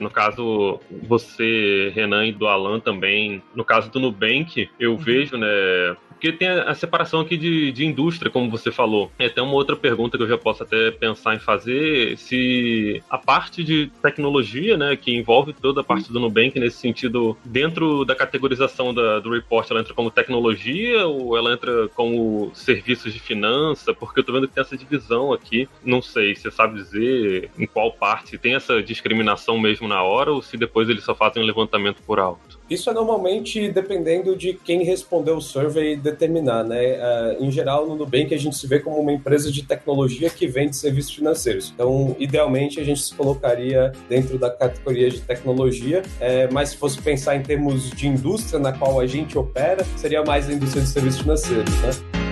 [0.00, 3.42] no caso você, Renan e do Alan também.
[3.54, 4.96] No caso do Nubank, eu uhum.
[4.96, 9.12] vejo, né, porque tem a, separação aqui de, de indústria, como você falou.
[9.18, 13.18] É até uma outra pergunta que eu já posso até pensar em fazer, se a
[13.18, 18.14] parte de tecnologia, né, que envolve toda a parte do Nubank nesse sentido, dentro da
[18.14, 23.92] categorização da, do report, ela entra como tecnologia ou ela entra como serviços de finança?
[23.92, 25.68] Porque eu tô vendo que tem essa divisão aqui.
[25.84, 30.40] Não sei, você sabe dizer em qual parte tem essa discriminação mesmo na hora ou
[30.40, 32.55] se depois eles só fazem um levantamento por alto?
[32.68, 36.96] Isso é normalmente dependendo de quem respondeu o survey determinar, né?
[36.96, 40.46] Uh, em geral, no Nubank a gente se vê como uma empresa de tecnologia que
[40.46, 41.72] vende serviços financeiros.
[41.72, 47.00] Então, idealmente, a gente se colocaria dentro da categoria de tecnologia, é, mas se fosse
[47.00, 50.88] pensar em termos de indústria na qual a gente opera, seria mais a indústria de
[50.88, 52.25] serviços financeiros, né?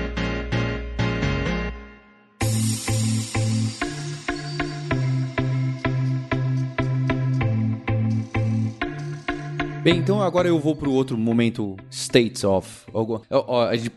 [9.84, 12.66] Bem, então agora eu vou para o outro momento states of.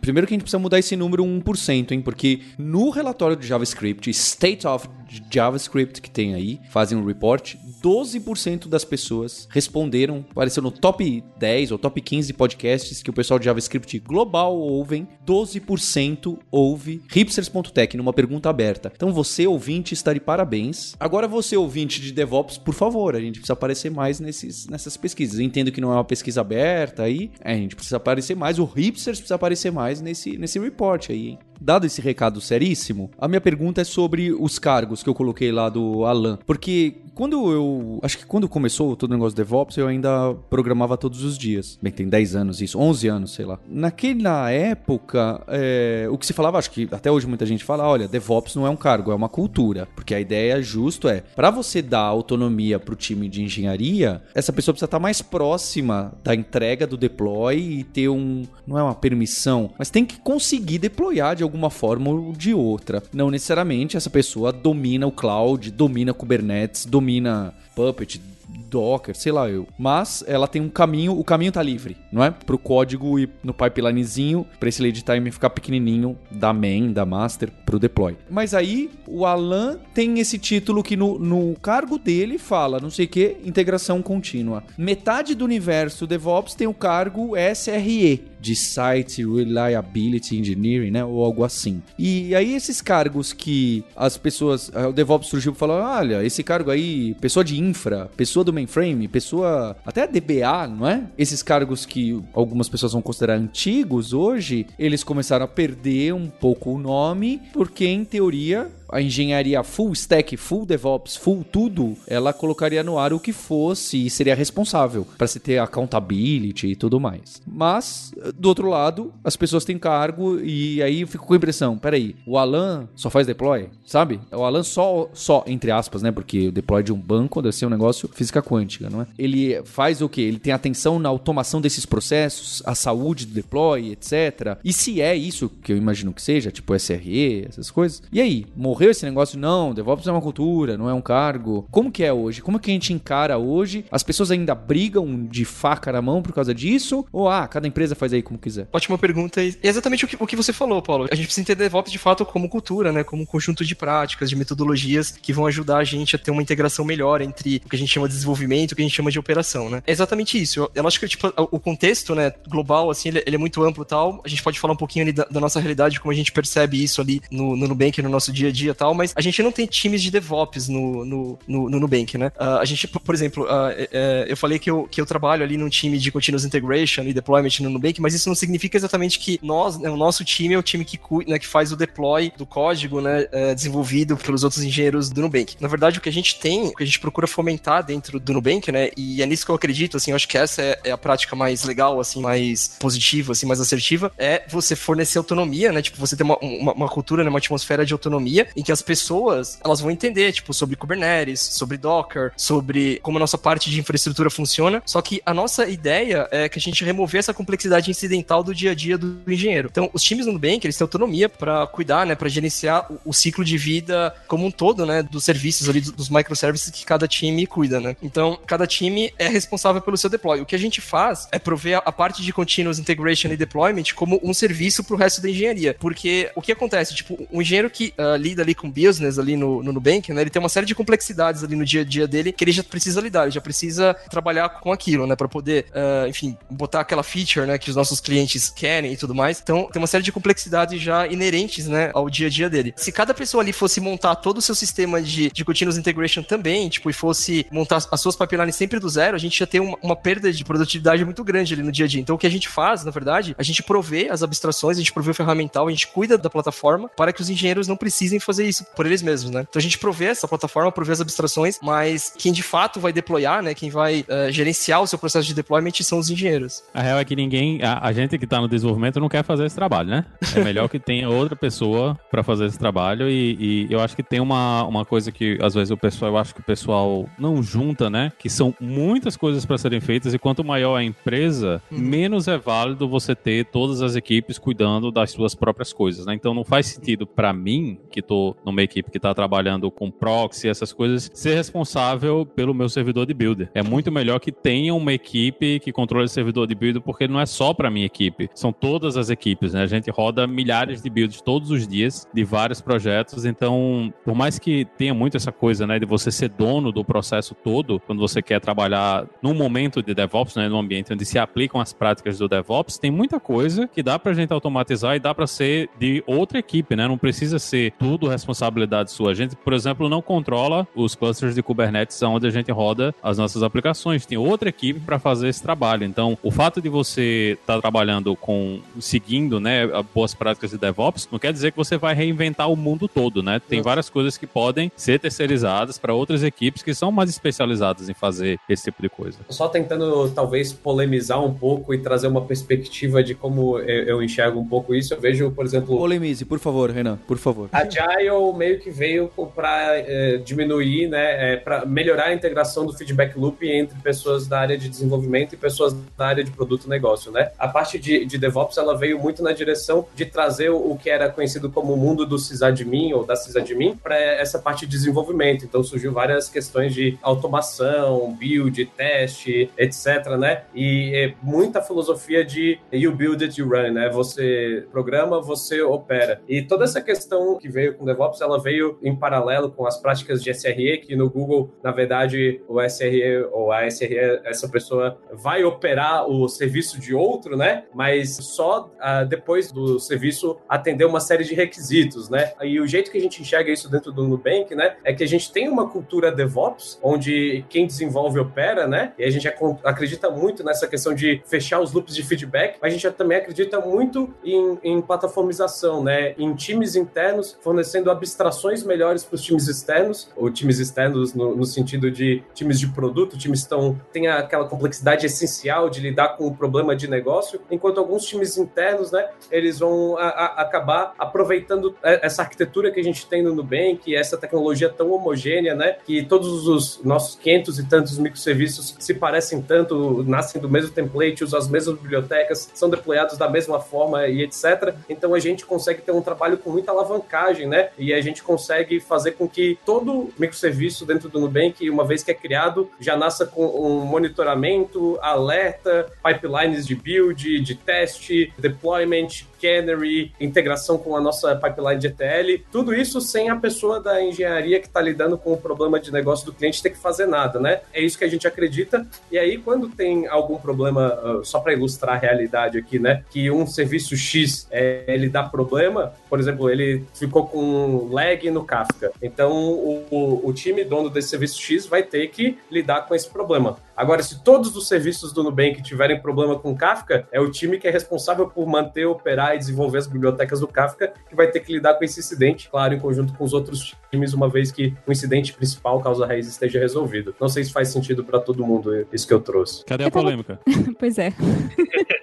[0.01, 2.01] Primeiro que a gente precisa mudar esse número 1%, hein?
[2.01, 4.89] Porque no relatório de JavaScript, state of
[5.31, 11.71] JavaScript que tem aí, fazem um report, 12% das pessoas responderam, apareceu no top 10
[11.71, 18.13] ou top 15 podcasts que o pessoal de JavaScript global ouvem, 12% ouve hipsters.tech numa
[18.13, 18.91] pergunta aberta.
[18.95, 20.95] Então você, ouvinte, está de parabéns.
[20.99, 25.39] Agora você, ouvinte de DevOps, por favor, a gente precisa aparecer mais nesses, nessas pesquisas.
[25.39, 28.65] Eu entendo que não é uma pesquisa aberta aí, a gente precisa aparecer mais, o
[28.65, 31.39] hipsters precisa aparecer mais nesse, nesse report aí, hein?
[31.59, 35.69] Dado esse recado seríssimo, a minha pergunta é sobre os cargos que eu coloquei lá
[35.69, 36.39] do Alan.
[36.45, 37.99] Porque quando eu.
[38.03, 41.79] Acho que quando começou todo o negócio de DevOps, eu ainda programava todos os dias.
[41.81, 43.59] Bem, tem 10 anos isso, 11 anos, sei lá.
[43.67, 48.07] Naquela época, é, o que se falava, acho que até hoje muita gente fala: olha,
[48.07, 49.87] DevOps não é um cargo, é uma cultura.
[49.95, 54.73] Porque a ideia justo é, para você dar autonomia pro time de engenharia, essa pessoa
[54.73, 58.43] precisa estar mais próxima da entrega do deploy e ter um.
[58.67, 63.01] Não é uma permissão, mas tem que conseguir deployar de alguma forma ou de outra.
[63.13, 68.21] Não necessariamente essa pessoa domina o cloud, domina Kubernetes, domina Puppet,
[68.69, 69.67] Docker, sei lá eu.
[69.77, 72.31] Mas ela tem um caminho, o caminho tá livre, não é?
[72.31, 77.51] Pro código e no pipelinezinho, pra esse lead time ficar pequenininho da main, da master,
[77.65, 78.17] pro deploy.
[78.29, 83.05] Mas aí o Alan tem esse título que no, no cargo dele fala, não sei
[83.05, 84.63] o que, integração contínua.
[84.77, 91.03] Metade do universo DevOps tem o cargo SRE, de Site Reliability Engineering, né?
[91.03, 91.81] Ou algo assim.
[91.97, 96.71] E aí esses cargos que as pessoas, o DevOps surgiu e falou, olha, esse cargo
[96.71, 101.03] aí, pessoa de infra, pessoa do mainframe, pessoa até DBA, não é?
[101.17, 106.71] Esses cargos que algumas pessoas vão considerar antigos hoje, eles começaram a perder um pouco
[106.71, 112.83] o nome, porque em teoria a engenharia full stack, full DevOps, full tudo, ela colocaria
[112.83, 117.41] no ar o que fosse e seria responsável para se ter accountability e tudo mais.
[117.45, 121.77] Mas, do outro lado, as pessoas têm cargo e aí eu fico com a impressão,
[121.77, 124.19] peraí, o Alan só faz deploy, sabe?
[124.31, 126.11] O Alan só, só entre aspas, né?
[126.11, 129.07] Porque o deploy de um banco deve ser um negócio física quântica, não é?
[129.17, 130.21] Ele faz o quê?
[130.21, 134.57] Ele tem atenção na automação desses processos, a saúde do deploy, etc.
[134.63, 138.45] E se é isso que eu imagino que seja, tipo SRE, essas coisas, e aí,
[138.55, 141.67] morreu esse negócio, não, DevOps é uma cultura, não é um cargo.
[141.71, 142.41] Como que é hoje?
[142.41, 143.85] Como que a gente encara hoje?
[143.91, 147.05] As pessoas ainda brigam de faca na mão por causa disso?
[147.11, 148.67] Ou, ah, cada empresa faz aí como quiser?
[148.71, 149.43] Ótima pergunta.
[149.43, 151.07] E é exatamente o que, o que você falou, Paulo.
[151.11, 153.03] A gente precisa entender DevOps de fato como cultura, né?
[153.03, 156.41] Como um conjunto de práticas, de metodologias que vão ajudar a gente a ter uma
[156.41, 158.95] integração melhor entre o que a gente chama de desenvolvimento e o que a gente
[158.95, 159.81] chama de operação, né?
[159.85, 160.69] É exatamente isso.
[160.73, 164.21] Eu, acho que, tipo, o contexto, né, global, assim, ele é muito amplo e tal.
[164.23, 166.81] A gente pode falar um pouquinho ali da, da nossa realidade, como a gente percebe
[166.81, 169.21] isso ali no, no Nubank, no nosso dia a dia tecnologia e tal, mas a
[169.21, 172.31] gente não tem times de DevOps no, no, no, no Nubank, né?
[172.39, 175.57] Uh, a gente, por exemplo, uh, é, eu falei que eu, que eu trabalho ali
[175.57, 179.39] num time de Continuous Integration e Deployment no Nubank, mas isso não significa exatamente que
[179.41, 182.45] nós, né, o nosso time é o time que, né, que faz o deploy do
[182.45, 185.55] código, né, é, desenvolvido pelos outros engenheiros do Nubank.
[185.59, 188.33] Na verdade, o que a gente tem, o que a gente procura fomentar dentro do
[188.33, 190.91] Nubank, né, e é nisso que eu acredito, assim, eu acho que essa é, é
[190.91, 195.81] a prática mais legal, assim, mais positiva, assim, mais assertiva, é você fornecer autonomia, né,
[195.81, 198.81] tipo, você ter uma, uma, uma cultura, né, uma atmosfera de autonomia em que as
[198.81, 203.79] pessoas, elas vão entender, tipo, sobre Kubernetes, sobre Docker, sobre como a nossa parte de
[203.79, 208.43] infraestrutura funciona, só que a nossa ideia é que a gente remover essa complexidade incidental
[208.43, 209.69] do dia a dia do engenheiro.
[209.71, 213.13] Então, os times no Nubank, eles têm autonomia para cuidar, né, para gerenciar o, o,
[213.13, 217.45] ciclo de vida como um todo, né, dos serviços ali, dos microservices que cada time
[217.45, 217.95] cuida, né.
[218.01, 220.41] Então, cada time é responsável pelo seu deploy.
[220.41, 224.19] O que a gente faz é prover a parte de continuous integration e deployment como
[224.23, 227.93] um serviço para o resto da engenharia, porque o que acontece, tipo, um engenheiro que
[227.97, 230.73] uh, lida ali com business ali no, no Nubank, né, ele tem uma série de
[230.73, 233.93] complexidades ali no dia a dia dele que ele já precisa lidar, ele já precisa
[234.09, 237.99] trabalhar com aquilo, né, para poder, uh, enfim, botar aquela feature, né, que os nossos
[237.99, 239.39] clientes querem e tudo mais.
[239.41, 242.73] Então, tem uma série de complexidades já inerentes, né, ao dia a dia dele.
[242.77, 246.69] Se cada pessoa ali fosse montar todo o seu sistema de, de continuous integration também,
[246.69, 249.77] tipo, e fosse montar as suas pipelines sempre do zero, a gente ia ter uma,
[249.81, 252.01] uma perda de produtividade muito grande ali no dia a dia.
[252.01, 254.93] Então, o que a gente faz, na verdade, a gente provê as abstrações, a gente
[254.93, 258.36] provê o ferramental, a gente cuida da plataforma para que os engenheiros não precisem fazer
[258.45, 259.45] isso por eles mesmos, né?
[259.47, 263.41] Então, a gente provê essa plataforma, provê as abstrações, mas quem de fato vai deployar,
[263.41, 266.63] né, quem vai uh, gerenciar o seu processo de deployment são os engenheiros.
[266.73, 269.45] A real é que ninguém, a, a gente que está no desenvolvimento não quer fazer
[269.45, 270.05] esse trabalho, né?
[270.35, 274.03] É melhor que tenha outra pessoa para fazer esse trabalho e, e, eu acho que
[274.03, 277.41] tem uma, uma coisa que às vezes o pessoal, eu acho que o pessoal não
[277.41, 278.11] junta, né?
[278.17, 281.77] Que são muitas coisas para serem feitas e quanto maior a empresa, uhum.
[281.79, 286.13] menos é válido você ter todas as equipes cuidando das suas próprias coisas, né?
[286.13, 288.01] Então não faz sentido para mim, que
[288.45, 293.13] numa equipe que está trabalhando com proxy, essas coisas, ser responsável pelo meu servidor de
[293.13, 293.49] builder.
[293.53, 297.19] É muito melhor que tenha uma equipe que controle o servidor de builder, porque não
[297.19, 299.63] é só para minha equipe, são todas as equipes, né?
[299.63, 304.39] A gente roda milhares de builds todos os dias de vários projetos, então, por mais
[304.39, 308.21] que tenha muito essa coisa, né, de você ser dono do processo todo, quando você
[308.21, 312.27] quer trabalhar num momento de DevOps, né, num ambiente onde se aplicam as práticas do
[312.27, 316.39] DevOps, tem muita coisa que dá pra gente automatizar e dá para ser de outra
[316.39, 316.87] equipe, né?
[316.87, 319.11] Não precisa ser tudo responsabilidade sua.
[319.11, 323.17] A gente, por exemplo, não controla os clusters de Kubernetes onde a gente roda as
[323.17, 324.05] nossas aplicações.
[324.05, 325.83] Tem outra equipe para fazer esse trabalho.
[325.83, 331.07] Então, o fato de você estar tá trabalhando com seguindo, né, boas práticas de DevOps,
[331.11, 333.39] não quer dizer que você vai reinventar o mundo todo, né?
[333.39, 337.93] Tem várias coisas que podem ser terceirizadas para outras equipes que são mais especializadas em
[337.93, 339.19] fazer esse tipo de coisa.
[339.29, 344.47] Só tentando talvez polemizar um pouco e trazer uma perspectiva de como eu enxergo um
[344.47, 347.49] pouco isso, eu vejo, por exemplo, polemize, por favor, Renan, por favor.
[347.51, 347.96] Agile
[348.33, 353.47] meio que veio para é, diminuir, né, é, para melhorar a integração do feedback loop
[353.49, 357.31] entre pessoas da área de desenvolvimento e pessoas da área de produto e negócio, né?
[357.37, 360.89] A parte de, de DevOps ela veio muito na direção de trazer o, o que
[360.89, 365.45] era conhecido como o mundo do sysadmin ou da sysadmin para essa parte de desenvolvimento.
[365.45, 370.43] Então surgiu várias questões de automação, build, teste, etc, né?
[370.53, 373.89] E é muita filosofia de you build it, you run, né?
[373.89, 376.21] Você programa, você opera.
[376.27, 380.23] E toda essa questão que veio com DevOps, ela veio em paralelo com as práticas
[380.23, 385.43] de SRE, que no Google, na verdade, o SRE ou a SRE, essa pessoa vai
[385.43, 387.65] operar o serviço de outro, né?
[387.73, 392.33] Mas só uh, depois do serviço atender uma série de requisitos, né?
[392.41, 394.77] E o jeito que a gente enxerga isso dentro do Nubank, né?
[394.83, 398.93] É que a gente tem uma cultura DevOps, onde quem desenvolve opera, né?
[398.97, 399.27] E a gente
[399.63, 403.59] acredita muito nessa questão de fechar os loops de feedback, mas a gente também acredita
[403.59, 406.13] muito em, em plataformização, né?
[406.17, 411.45] Em times internos fornecendo abstrações melhores para os times externos, ou times externos no, no,
[411.45, 416.35] sentido de times de produto, times estão têm aquela complexidade essencial de lidar com o
[416.35, 422.21] problema de negócio, enquanto alguns times internos, né, eles vão a, a, acabar aproveitando essa
[422.21, 426.83] arquitetura que a gente tem no Nubank, essa tecnologia tão homogênea, né, que todos os
[426.83, 431.77] nossos 500 e tantos microserviços se parecem tanto, nascem do mesmo template, usam as mesmas
[431.77, 434.75] bibliotecas, são deployados da mesma forma e etc.
[434.89, 438.79] Então a gente consegue ter um trabalho com muita alavancagem, né, e a gente consegue
[438.79, 443.25] fazer com que todo microserviço dentro do Nubank, uma vez que é criado, já nasça
[443.25, 451.35] com um monitoramento, alerta, pipelines de build, de teste, deployment, Canary, integração com a nossa
[451.35, 455.37] pipeline de ETL, tudo isso sem a pessoa da engenharia que está lidando com o
[455.37, 457.61] problema de negócio do cliente ter que fazer nada, né?
[457.73, 458.85] É isso que a gente acredita.
[459.11, 463.03] E aí, quando tem algum problema, uh, só para ilustrar a realidade aqui, né?
[463.09, 468.43] Que um serviço X é, ele dá problema, por exemplo, ele ficou com lag no
[468.43, 468.91] Kafka.
[469.01, 473.57] Então, o, o time dono desse serviço X vai ter que lidar com esse problema.
[473.77, 477.67] Agora, se todos os serviços do Nubank tiverem problema com Kafka, é o time que
[477.67, 481.53] é responsável por manter, operar e desenvolver as bibliotecas do Kafka que vai ter que
[481.53, 484.91] lidar com esse incidente, claro, em conjunto com os outros times, uma vez que o
[484.91, 487.13] incidente principal, causa raiz, esteja resolvido.
[487.21, 489.63] Não sei se faz sentido para todo mundo isso que eu trouxe.
[489.63, 490.39] Cadê a polêmica?
[490.79, 491.13] pois é.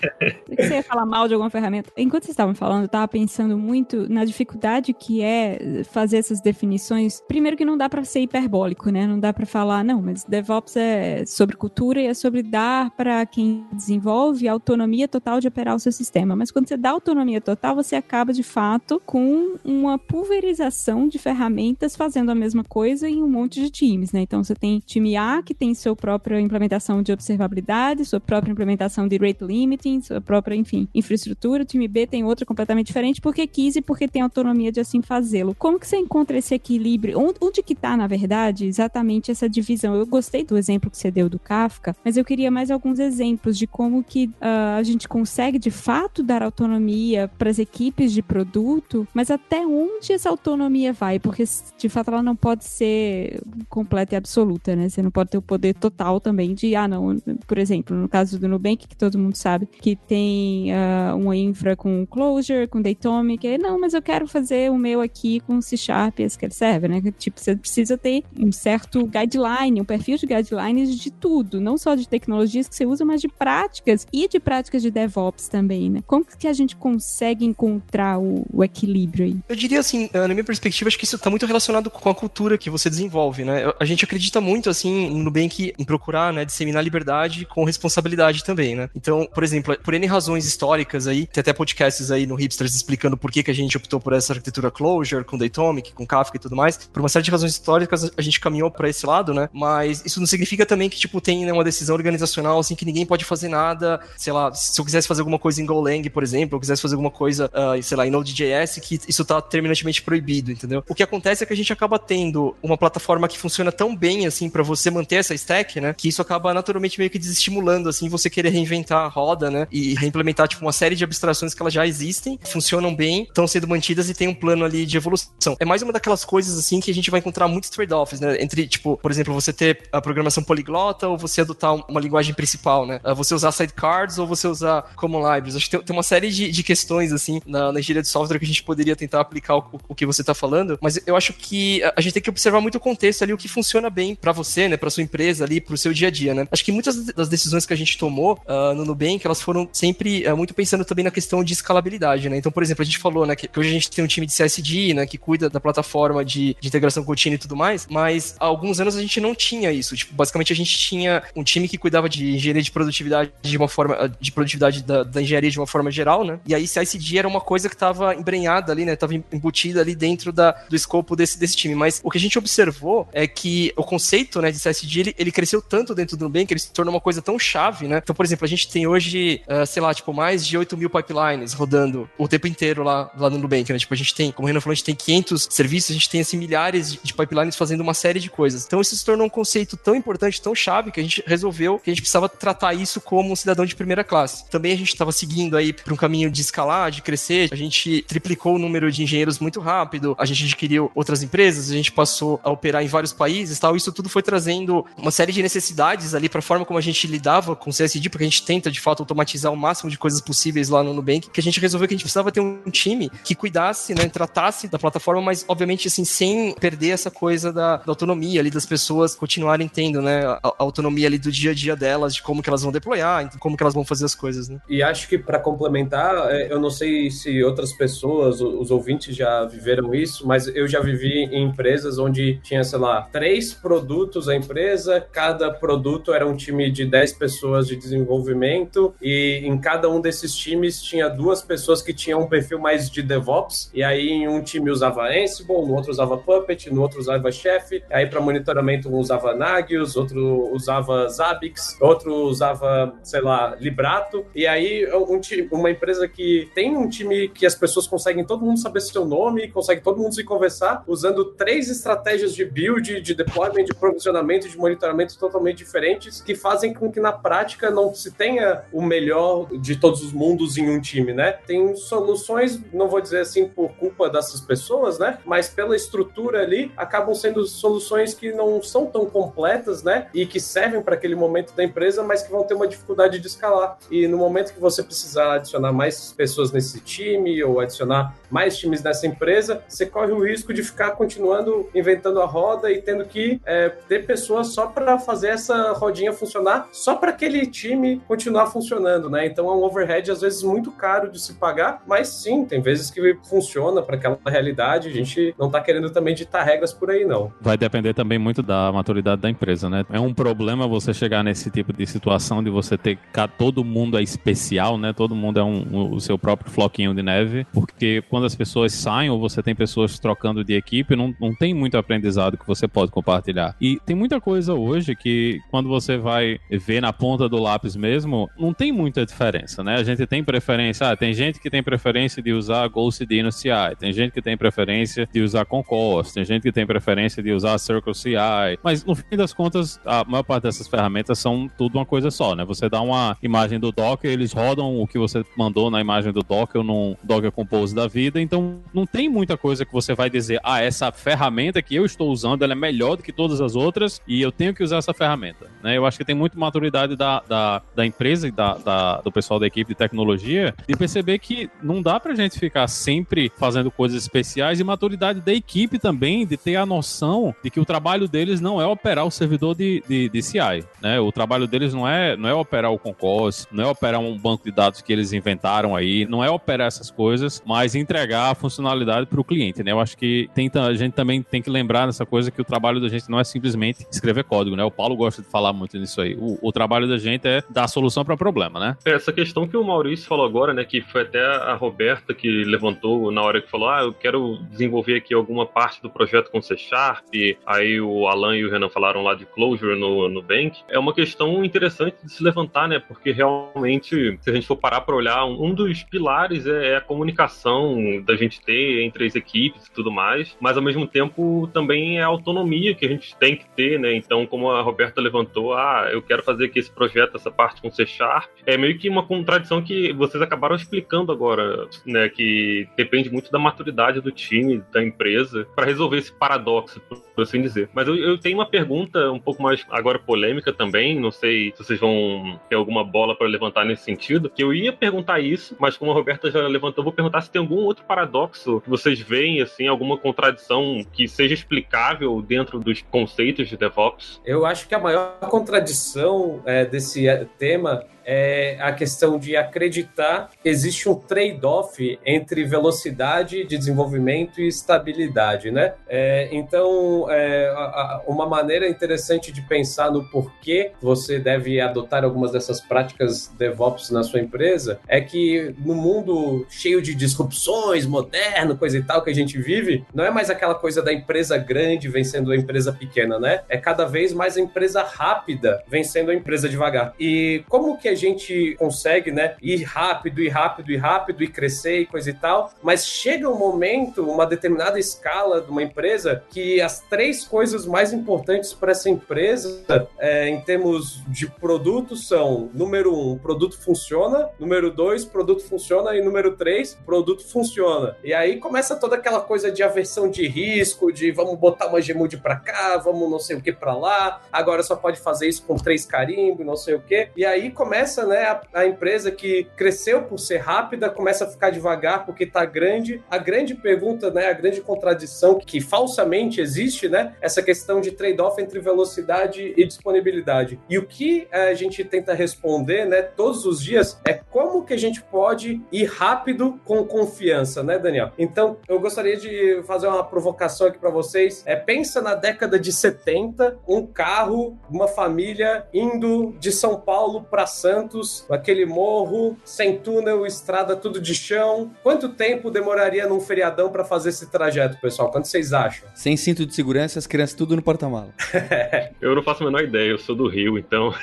[0.48, 1.90] Você ia falar mal de alguma ferramenta?
[1.96, 7.20] Enquanto vocês estavam falando, eu estava pensando muito na dificuldade que é fazer essas definições.
[7.26, 9.06] Primeiro que não dá para ser hiperbólico, né?
[9.06, 13.24] Não dá para falar, não, mas DevOps é sobre cultura e é sobre dar para
[13.26, 16.36] quem desenvolve autonomia total de operar o seu sistema.
[16.36, 21.96] Mas quando você dá autonomia total, você acaba de fato com uma pulverização de ferramentas
[21.96, 24.20] fazendo a mesma coisa em um monte de times, né?
[24.20, 29.08] Então você tem time A que tem sua própria implementação de observabilidade, sua própria implementação
[29.08, 31.62] de rate limiting, sua própria, enfim, infraestrutura.
[31.62, 35.02] O time B tem outra completamente diferente porque quis e porque tem autonomia de assim
[35.02, 35.54] fazê-lo.
[35.58, 37.18] Como que você encontra esse equilíbrio?
[37.40, 39.94] Onde, que tá, na verdade, exatamente essa divisão?
[39.94, 43.56] Eu gostei do exemplo que você deu do Kafka, mas eu queria mais alguns exemplos
[43.56, 48.22] de como que uh, a gente consegue de fato dar autonomia para as equipes de
[48.22, 51.18] produto, mas até onde essa autonomia vai?
[51.18, 51.44] Porque
[51.78, 54.88] de fato ela não pode ser completa e absoluta, né?
[54.88, 58.38] Você não pode ter o poder total também de, ah, não, por exemplo, no caso
[58.38, 63.58] do Nubank, que todo mundo sabe que tem uh, uma infra com Clojure, com Datomic,
[63.58, 67.02] não, mas eu quero fazer o meu aqui com C Sharp e SQL Server, né?
[67.18, 71.94] Tipo, você precisa ter um certo guideline, um perfil de guidelines de tudo, não só
[71.94, 76.02] de tecnologias que você usa, mas de práticas e de práticas de DevOps também, né?
[76.06, 79.36] Como que a gente consegue encontrar o, o equilíbrio aí?
[79.48, 82.58] Eu diria assim, na minha perspectiva, acho que isso está muito relacionado com a cultura
[82.58, 83.72] que você desenvolve, né?
[83.78, 88.74] A gente acredita muito, assim, no Nubank em procurar, né, disseminar liberdade com responsabilidade também,
[88.74, 88.88] né?
[88.94, 93.16] Então, por exemplo, por N razões históricas aí, tem até podcasts aí no Hipsters explicando
[93.18, 96.40] por que, que a gente optou por essa arquitetura Clojure, com Datomic, com Kafka e
[96.40, 96.78] tudo mais.
[96.90, 99.50] Por uma série de razões históricas, a gente caminhou para esse lado, né?
[99.52, 103.04] Mas isso não significa também que, tipo, tem né, uma decisão organizacional, assim, que ninguém
[103.04, 104.00] pode fazer nada.
[104.16, 106.94] Sei lá, se eu quisesse fazer alguma coisa em Golang, por exemplo, ou quisesse fazer
[106.94, 110.82] alguma coisa, uh, sei lá, em Node.js, que isso tá terminantemente proibido, entendeu?
[110.88, 114.26] O que acontece é que a gente acaba tendo uma plataforma que funciona tão bem,
[114.26, 115.94] assim, para você manter essa stack, né?
[115.94, 119.68] Que isso acaba naturalmente meio que desestimulando, assim, você querer reinventar a roda, né?
[119.74, 123.66] E reimplementar, tipo, uma série de abstrações que elas já existem, funcionam bem, estão sendo
[123.66, 125.56] mantidas e tem um plano ali de evolução.
[125.58, 128.40] É mais uma daquelas coisas, assim, que a gente vai encontrar muitos trade-offs, né?
[128.40, 132.86] Entre, tipo, por exemplo, você ter a programação poliglota ou você adotar uma linguagem principal,
[132.86, 133.00] né?
[133.02, 135.56] Ah, você usar sidecards ou você usar common libraries.
[135.56, 138.44] Acho que tem, uma série de, de, questões, assim, na, na engenharia de software que
[138.44, 141.82] a gente poderia tentar aplicar o, o que você está falando, mas eu acho que
[141.96, 144.68] a gente tem que observar muito o contexto ali, o que funciona bem para você,
[144.68, 144.76] né?
[144.76, 146.46] Pra sua empresa ali, pro seu dia a dia, né?
[146.52, 150.26] Acho que muitas das decisões que a gente tomou uh, no Nubank, elas foram sempre
[150.26, 152.36] uh, muito pensando também na questão de escalabilidade, né?
[152.36, 154.32] Então, por exemplo, a gente falou, né, que, hoje a gente tem um time de
[154.32, 158.44] CSD, né, que cuida da plataforma de, de integração contínua e tudo mais, mas há
[158.44, 159.96] alguns anos a gente não tinha isso.
[159.96, 163.68] Tipo, basicamente a gente tinha um time que cuidava de engenharia de produtividade de uma
[163.68, 166.38] forma, de produtividade da, da engenharia de uma forma geral, né?
[166.46, 168.94] E aí CICD era uma coisa que estava embrenhada ali, né?
[168.94, 171.74] Estava embutida ali dentro da, do escopo desse, desse time.
[171.74, 175.32] Mas o que a gente observou é que o conceito, né, de CICD, ele, ele
[175.32, 178.00] cresceu tanto dentro do Nubank, ele se tornou uma coisa tão chave, né?
[178.02, 180.90] Então, por exemplo, a gente tem hoje, uh, sei lá, tipo, mais de 8 mil
[180.90, 183.78] pipelines rodando o tempo inteiro lá, lá no Nubank, né?
[183.78, 186.08] Tipo, a gente tem, como o Renan falou, a gente tem 500 serviços, a gente
[186.08, 188.64] tem, assim, milhares de, de pipelines fazendo uma série de coisas.
[188.66, 191.90] Então, isso se tornou um conceito tão importante, tão chave, que a gente resolveu que
[191.90, 194.48] a gente precisava tratar isso como um cidadão de primeira classe.
[194.48, 197.48] Também a gente estava seguindo aí para um caminho de escalar, de crescer.
[197.52, 200.14] A gente triplicou o número de engenheiros muito rápido.
[200.18, 203.76] A gente adquiriu outras empresas, a gente passou a operar em vários países, tal.
[203.76, 207.06] Isso tudo foi trazendo uma série de necessidades ali para a forma como a gente
[207.06, 210.20] lidava com o CSD, porque a gente tenta de fato automatizar o máximo de coisas
[210.20, 213.10] possíveis lá no Nubank, que a gente resolveu que a gente precisava ter um time
[213.24, 217.84] que cuidasse, né, tratasse da plataforma, mas obviamente assim sem perder essa coisa da, da
[217.88, 221.76] autonomia ali das pessoas continuarem tendo, né, a, a autonomia ali do dia a dia
[221.76, 224.60] delas, de como que elas vão deployar, como que elas vão fazer as coisas, né?
[224.68, 229.44] E acho que para complementar, é, eu não sei se outras pessoas, os ouvintes já
[229.44, 234.36] viveram isso, mas eu já vivi em empresas onde tinha, sei lá, três produtos a
[234.36, 240.00] empresa, cada produto era um time de 10 pessoas de desenvolvimento e em cada um
[240.00, 244.28] desses times tinha duas pessoas que tinham um perfil mais de DevOps, e aí em
[244.28, 248.88] um time usava Ansible, no outro usava Puppet, no outro usava Chef, aí para monitoramento
[248.88, 255.48] um usava Nagios, outro usava Zabbix, outro usava, sei lá, Librato, e aí um time,
[255.50, 259.48] uma empresa que tem um time que as pessoas conseguem todo mundo saber seu nome,
[259.48, 264.56] consegue todo mundo se conversar, usando três estratégias de build, de deployment, de provisionamento, de
[264.56, 269.76] monitoramento totalmente diferentes, que fazem com que na prática não se tenha o melhor de
[269.76, 271.32] todos os mundos em um time, né?
[271.32, 275.18] Tem soluções, não vou dizer assim por culpa dessas pessoas, né?
[275.24, 280.08] Mas pela estrutura ali, acabam sendo soluções que não são tão completas, né?
[280.14, 283.26] E que servem para aquele momento da empresa, mas que vão ter uma dificuldade de
[283.26, 283.78] escalar.
[283.90, 288.82] E no momento que você precisar adicionar mais pessoas nesse time ou adicionar mais times
[288.82, 293.40] nessa empresa, você corre o risco de ficar continuando inventando a roda e tendo que
[293.44, 299.03] é, ter pessoas só para fazer essa rodinha funcionar, só para aquele time continuar funcionando,
[299.08, 299.26] né?
[299.26, 302.90] Então é um overhead às vezes muito caro de se pagar, mas sim, tem vezes
[302.90, 304.88] que funciona para aquela realidade.
[304.88, 307.32] A gente não tá querendo também ditar regras por aí, não.
[307.40, 309.84] Vai depender também muito da maturidade da empresa, né?
[309.90, 312.98] É um problema você chegar nesse tipo de situação de você ter
[313.38, 314.92] todo mundo é especial, né?
[314.92, 318.72] Todo mundo é um, um, o seu próprio floquinho de neve, porque quando as pessoas
[318.72, 322.66] saem ou você tem pessoas trocando de equipe, não, não tem muito aprendizado que você
[322.66, 323.56] pode compartilhar.
[323.60, 328.28] E tem muita coisa hoje que quando você vai ver na ponta do lápis mesmo,
[328.38, 329.74] não tem muita diferença, né?
[329.74, 333.48] A gente tem preferência, ah, tem gente que tem preferência de usar GoCD no CI,
[333.78, 337.58] tem gente que tem preferência de usar Concourse, tem gente que tem preferência de usar
[337.58, 338.14] Circle CI,
[338.62, 342.36] mas no fim das contas, a maior parte dessas ferramentas são tudo uma coisa só,
[342.36, 342.44] né?
[342.44, 346.22] Você dá uma imagem do Docker, eles rodam o que você mandou na imagem do
[346.22, 350.38] Docker num Docker Compose da vida, então não tem muita coisa que você vai dizer,
[350.44, 354.00] ah, essa ferramenta que eu estou usando, ela é melhor do que todas as outras
[354.06, 355.76] e eu tenho que usar essa ferramenta, né?
[355.76, 359.38] Eu acho que tem muito maturidade da, da, da empresa e da, da, do pessoal
[359.40, 364.02] da equipe de tecnologia de perceber que não dá pra gente ficar sempre fazendo coisas
[364.02, 368.40] especiais e maturidade da equipe também de ter a noção de que o trabalho deles
[368.40, 371.00] não é operar o servidor de, de, de CI, né?
[371.00, 374.44] O trabalho deles não é, não é operar o Concourse, não é operar um banco
[374.44, 379.06] de dados que eles inventaram aí, não é operar essas coisas, mas entregar a funcionalidade
[379.06, 379.72] para o cliente, né?
[379.72, 382.80] Eu acho que tem, a gente também tem que lembrar nessa coisa que o trabalho
[382.80, 384.64] da gente não é simplesmente escrever código, né?
[384.64, 386.16] O Paulo gosta de falar muito nisso aí.
[386.18, 388.73] O, o trabalho da gente é dar solução para problema, né?
[388.84, 390.64] Essa questão que o Maurício falou agora, né?
[390.64, 394.96] Que foi até a Roberta que levantou na hora que falou: ah, eu quero desenvolver
[394.96, 397.04] aqui alguma parte do projeto com C Sharp.
[397.46, 400.60] Aí o Alan e o Renan falaram lá de Clojure no, no Bank.
[400.68, 402.78] É uma questão interessante de se levantar, né?
[402.78, 406.80] Porque realmente, se a gente for parar para olhar, um dos pilares é, é a
[406.80, 411.98] comunicação da gente ter entre as equipes e tudo mais, mas ao mesmo tempo também
[411.98, 413.94] é a autonomia que a gente tem que ter, né?
[413.94, 417.70] Então, como a Roberta levantou, ah, eu quero fazer aqui esse projeto, essa parte com
[417.70, 422.08] C Sharp, é meio que uma contradição que vocês acabaram explicando agora, né?
[422.08, 426.80] Que depende muito da maturidade do time, da empresa, para resolver esse paradoxo,
[427.14, 427.68] por assim dizer.
[427.74, 431.62] Mas eu, eu, tenho uma pergunta um pouco mais agora polêmica também, não sei se
[431.62, 435.76] vocês vão ter alguma bola para levantar nesse sentido, que eu ia perguntar isso, mas
[435.76, 439.00] como a Roberta já levantou, eu vou perguntar se tem algum outro paradoxo que vocês
[439.00, 444.20] veem, assim, alguma contradição que seja explicável dentro dos conceitos de DevOps?
[444.24, 450.30] Eu acho que a maior contradição é, desse é, tema é a questão de acreditar
[450.42, 455.74] que existe um trade-off entre velocidade de desenvolvimento e estabilidade, né?
[455.88, 462.04] É, então, é, a, a, uma maneira interessante de pensar no porquê você deve adotar
[462.04, 468.56] algumas dessas práticas DevOps na sua empresa é que no mundo cheio de disrupções, moderno,
[468.56, 471.88] coisa e tal que a gente vive, não é mais aquela coisa da empresa grande
[471.88, 473.42] vencendo a empresa pequena, né?
[473.48, 476.94] É cada vez mais a empresa rápida vencendo a empresa devagar.
[476.98, 481.80] E como que a gente consegue, né, ir rápido e rápido e rápido e crescer
[481.80, 486.60] e coisa e tal, mas chega um momento, uma determinada escala de uma empresa que
[486.60, 489.64] as três coisas mais importantes para essa empresa
[489.98, 495.96] é, em termos de produto são número um, o produto funciona, número dois, produto funciona
[495.96, 497.96] e número três, produto funciona.
[498.02, 502.16] E aí começa toda aquela coisa de aversão de risco, de vamos botar uma Gmood
[502.18, 505.56] para cá, vamos não sei o que para lá, agora só pode fazer isso com
[505.56, 507.08] três carimbos, não sei o que.
[507.16, 511.28] E aí começa começa, né, a, a, empresa que cresceu por ser rápida, começa a
[511.28, 513.02] ficar devagar porque está grande.
[513.10, 517.90] A grande pergunta, né, a grande contradição que, que falsamente existe, né, essa questão de
[517.90, 520.58] trade-off entre velocidade e disponibilidade.
[520.68, 524.72] E o que eh, a gente tenta responder, né, todos os dias é como que
[524.72, 528.12] a gente pode ir rápido com confiança, né, Daniel?
[528.18, 531.42] Então, eu gostaria de fazer uma provocação aqui para vocês.
[531.44, 537.46] É, pensa na década de 70, um carro, uma família indo de São Paulo para
[537.46, 541.72] Santos Santos, aquele morro, sem túnel, estrada tudo de chão.
[541.82, 545.10] Quanto tempo demoraria num feriadão para fazer esse trajeto, pessoal?
[545.10, 545.88] Quanto vocês acham?
[545.92, 548.10] Sem cinto de segurança, as crianças tudo no porta-mala.
[549.00, 550.94] Eu não faço a menor ideia, eu sou do Rio, então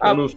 [0.00, 0.36] Ah, eu não sei.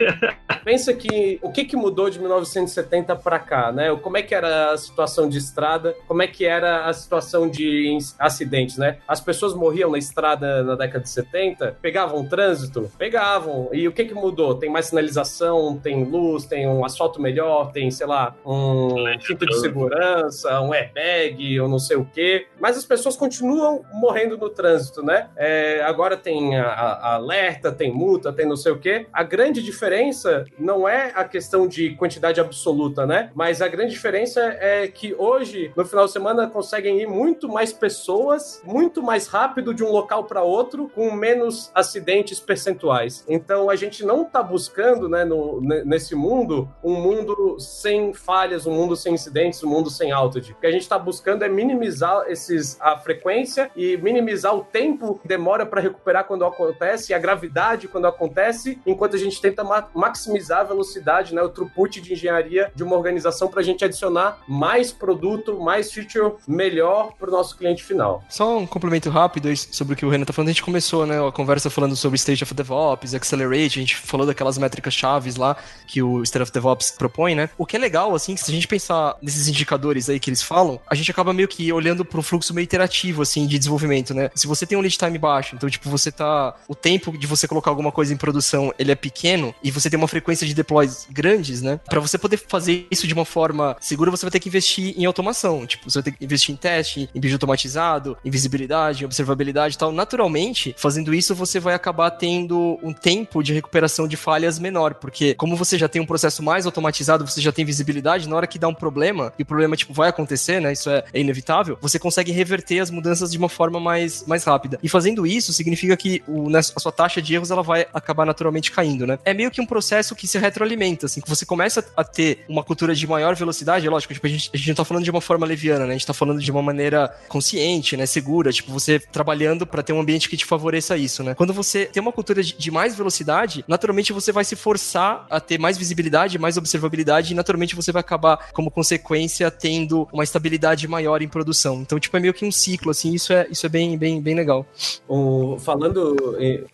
[0.64, 3.94] Pensa que o que, que mudou de 1970 para cá, né?
[3.96, 5.94] Como é que era a situação de estrada?
[6.06, 8.98] Como é que era a situação de acidentes, né?
[9.08, 13.68] As pessoas morriam na estrada na década de 70, pegavam trânsito, pegavam.
[13.72, 14.54] E o que que mudou?
[14.54, 19.58] Tem mais sinalização, tem luz, tem um asfalto melhor, tem, sei lá, um cinto de
[19.60, 22.46] segurança, um airbag, ou não sei o quê.
[22.60, 25.28] Mas as pessoas continuam morrendo no trânsito, né?
[25.36, 29.06] É, agora tem a, a- alerta, tem multa, tem não sei o quê.
[29.12, 33.30] A grande diferença não é a questão de quantidade absoluta, né?
[33.34, 37.72] Mas a grande diferença é que hoje, no final de semana, conseguem ir muito mais
[37.72, 43.24] pessoas, muito mais rápido de um local para outro, com menos acidentes percentuais.
[43.28, 48.66] Então a gente não está buscando, né, no- ne- nesse mundo, um mundo sem falhas,
[48.66, 50.52] um mundo sem incidentes, um mundo sem outage.
[50.52, 55.18] O que a gente está buscando é minimizar esses, a frequência e minimizar o tempo
[55.20, 59.62] que demora para recuperar quando acontece, e a gravidade quando acontece, enquanto a gente tenta
[59.64, 63.84] ma- maximizar a velocidade, né, o throughput de engenharia de uma organização para a gente
[63.84, 68.22] adicionar mais produto, mais feature melhor para o nosso cliente final.
[68.28, 70.48] Só um complemento rápido sobre o que o Renan tá falando.
[70.48, 74.26] A gente começou, né, a conversa falando sobre State of DevOps, Accelerate, a gente falou
[74.26, 75.56] daquelas métricas chaves lá
[75.86, 77.50] que o State of DevOps propõe, né?
[77.58, 80.40] O que é legal, assim, que se a gente pensar nesses indicadores aí que eles
[80.40, 84.30] falam, a gente acaba meio que olhando pro fluxo meio iterativo, assim, de desenvolvimento, né?
[84.34, 86.54] Se você tem um lead time baixo, então, tipo, você tá...
[86.68, 89.98] O tempo de você colocar alguma coisa em produção, ele é pequeno, e você tem
[89.98, 91.80] uma frequência de deploys grandes, né?
[91.88, 95.04] Pra você poder fazer isso de uma forma segura, você vai ter que investir em
[95.06, 95.66] automação.
[95.66, 99.74] Tipo, você vai ter que investir em teste, em vídeo automatizado, em visibilidade, em observabilidade
[99.74, 99.90] e tal.
[99.90, 105.34] Naturalmente, fazendo isso, você vai acabar tendo um tempo de recuperação de falhas menor, porque
[105.34, 108.58] como você já tem um processo mais automatizado, você já tem visibilidade, na hora que
[108.58, 110.72] dá um problema, e o problema, tipo, vai acontecer, né?
[110.72, 114.78] Isso é, é inevitável, você consegue reverter as mudanças de uma forma mais, mais rápida.
[114.82, 118.24] E fazendo isso, significa que o, né, a sua taxa de erros, ela vai acabar
[118.24, 119.18] naturalmente caindo, né?
[119.24, 122.62] É meio que um processo que se retroalimenta, assim, que você começa a ter uma
[122.62, 125.10] cultura de maior velocidade, é lógico, tipo, a gente, a gente não tá falando de
[125.10, 125.90] uma forma leviana, né?
[125.90, 128.06] A gente tá falando de uma maneira consciente, né?
[128.06, 131.34] Segura, tipo, você trabalhando para ter um ambiente que te favoreça isso, né?
[131.34, 135.38] Quando você tem uma cultura de, de mais velocidade, naturalmente você vai se forçar a
[135.40, 140.86] ter mais visibilidade, mais observabilidade, e naturalmente você vai acabar, como consequência, tendo uma estabilidade
[140.88, 141.80] maior em produção.
[141.82, 144.34] Então, tipo, é meio que um ciclo, assim, isso é, isso é bem, bem, bem
[144.34, 144.66] legal.
[145.08, 146.16] O- falando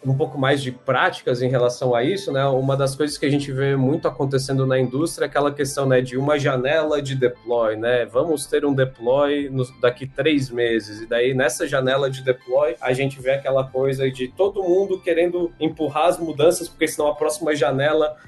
[0.05, 2.45] um pouco mais de práticas em relação a isso, né?
[2.47, 6.01] Uma das coisas que a gente vê muito acontecendo na indústria é aquela questão, né,
[6.01, 8.07] de uma janela de deploy, né?
[8.07, 12.93] Vamos ter um deploy nos- daqui três meses e daí nessa janela de deploy a
[12.93, 17.55] gente vê aquela coisa de todo mundo querendo empurrar as mudanças porque senão a próxima
[17.55, 17.66] janela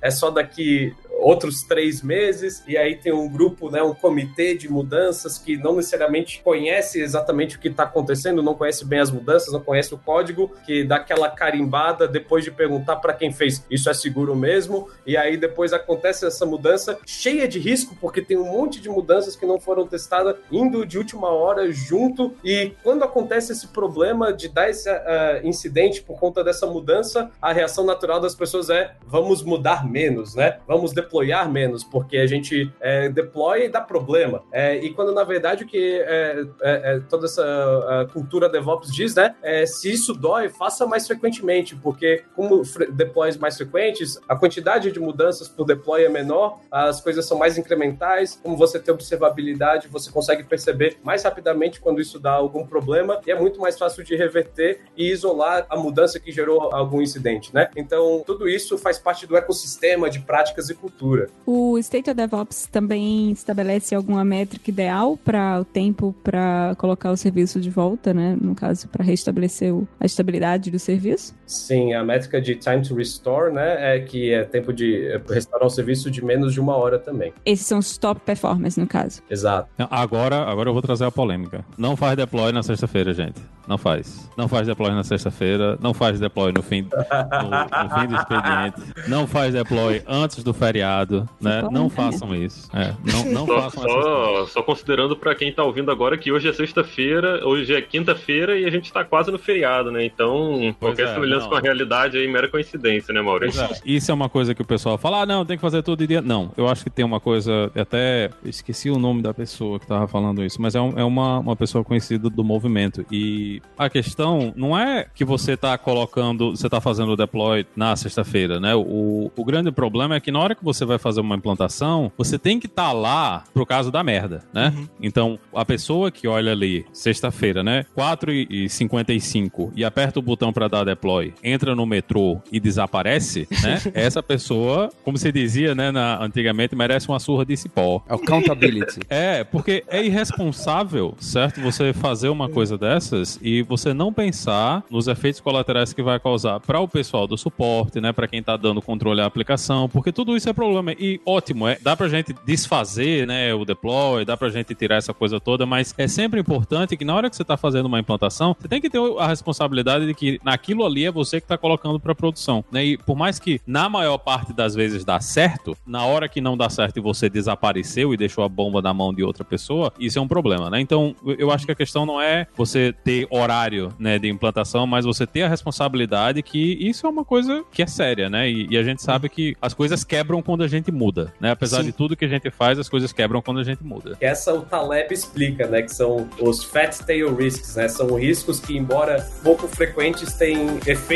[0.00, 4.68] é só daqui outros três meses, e aí tem um grupo, né, um comitê de
[4.68, 9.52] mudanças que não necessariamente conhece exatamente o que está acontecendo, não conhece bem as mudanças,
[9.52, 13.90] não conhece o código, que dá aquela carimbada depois de perguntar para quem fez isso
[13.90, 18.52] é seguro mesmo, e aí depois acontece essa mudança cheia de risco, porque tem um
[18.52, 23.52] monte de mudanças que não foram testadas indo de última hora junto, e quando acontece
[23.52, 28.34] esse problema de dar esse ah, incidente por conta dessa mudança, a reação natural das
[28.34, 30.58] pessoas é vamos mudar menos, né?
[30.66, 34.42] Vamos deployar menos, porque a gente é, deploy e dá problema.
[34.52, 39.14] É, e quando na verdade o que é, é, é toda essa cultura DevOps diz,
[39.14, 39.34] né?
[39.42, 45.00] É, se isso dói, faça mais frequentemente, porque como deploys mais frequentes, a quantidade de
[45.00, 50.10] mudanças por deploy é menor, as coisas são mais incrementais, como você tem observabilidade, você
[50.10, 54.16] consegue perceber mais rapidamente quando isso dá algum problema, e é muito mais fácil de
[54.16, 57.70] reverter e isolar a mudança que gerou algum incidente, né?
[57.76, 61.28] Então, tudo isso faz parte do ecossistema de práticas e cultura.
[61.46, 67.16] O State of DevOps também estabelece alguma métrica ideal para o tempo para colocar o
[67.16, 68.36] serviço de volta, né?
[68.40, 71.34] No caso, para restabelecer a estabilidade do serviço.
[71.48, 75.66] Sim, a métrica de time to restore, né, é que é tempo de é, restaurar
[75.66, 77.32] o serviço de menos de uma hora também.
[77.44, 79.22] Esses são os top performers, no caso.
[79.30, 79.68] Exato.
[79.90, 81.64] Agora, agora eu vou trazer a polêmica.
[81.78, 83.40] Não faz deploy na sexta-feira, gente.
[83.66, 84.30] Não faz.
[84.36, 85.78] Não faz deploy na sexta-feira.
[85.80, 89.08] Não faz deploy no fim, no, no fim do expediente.
[89.08, 91.28] Não faz deploy antes do feriado.
[91.40, 91.62] né?
[91.70, 92.68] Não façam isso.
[92.74, 96.48] É, não, não Só, façam só, só considerando pra quem tá ouvindo agora que hoje
[96.48, 100.04] é sexta-feira, hoje é quinta-feira e a gente tá quase no feriado, né?
[100.04, 101.50] Então, Pois qualquer é, semelhança não.
[101.50, 103.64] com a realidade aí, mera coincidência, né, Maurício?
[103.66, 105.82] Pois é, Isso é uma coisa que o pessoal fala, ah, não, tem que fazer
[105.82, 106.20] tudo dia.
[106.22, 110.06] Não, eu acho que tem uma coisa, até esqueci o nome da pessoa que tava
[110.08, 113.04] falando isso, mas é, um- é uma, uma pessoa conhecida do movimento.
[113.10, 117.94] E a questão não é que você tá colocando, você tá fazendo o deploy na
[117.96, 118.74] sexta-feira, né?
[118.74, 122.38] O, o grande problema é que na hora que você vai fazer uma implantação, você
[122.38, 124.72] tem que estar lá pro caso da merda, né?
[125.02, 127.84] Então, a pessoa que olha ali, sexta-feira, né?
[127.94, 133.46] 4 e 55 e aperta o botão para dar deploy, entra no metrô e desaparece,
[133.62, 133.80] né?
[133.94, 138.02] Essa pessoa, como se dizia, né, na- antigamente, merece uma surra de cipó.
[138.08, 139.00] Accountability.
[139.10, 141.60] É, porque é irresponsável, certo?
[141.60, 146.60] Você fazer uma coisa dessas e você não pensar nos efeitos colaterais que vai causar
[146.60, 148.12] para o pessoal do suporte, né?
[148.12, 150.92] Para quem tá dando controle à aplicação, porque tudo isso é problema.
[150.92, 155.12] E ótimo, é, dá pra gente desfazer, né, o deploy, dá pra gente tirar essa
[155.14, 158.54] coisa toda, mas é sempre importante que na hora que você tá fazendo uma implantação,
[158.58, 161.98] você tem que ter a responsabilidade de que naquilo ali é você que tá colocando
[162.00, 162.84] para produção, né?
[162.84, 166.56] E por mais que na maior parte das vezes dá certo, na hora que não
[166.56, 170.18] dá certo e você desapareceu e deixou a bomba na mão de outra pessoa, isso
[170.18, 170.80] é um problema, né?
[170.80, 174.86] Então, eu- eu acho que a questão não é você ter horário, né, de implantação,
[174.86, 178.48] mas você ter a responsabilidade que isso é uma coisa que é séria, né?
[178.50, 181.50] E, e a gente sabe que as coisas quebram quando a gente muda, né?
[181.50, 181.86] Apesar Sim.
[181.86, 184.16] de tudo que a gente faz, as coisas quebram quando a gente muda.
[184.20, 185.82] Essa o Taleb explica, né?
[185.82, 187.88] Que são os fat tail risks, né?
[187.88, 191.07] São riscos que, embora pouco frequentes, têm efeitos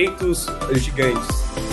[0.81, 1.72] gigantes.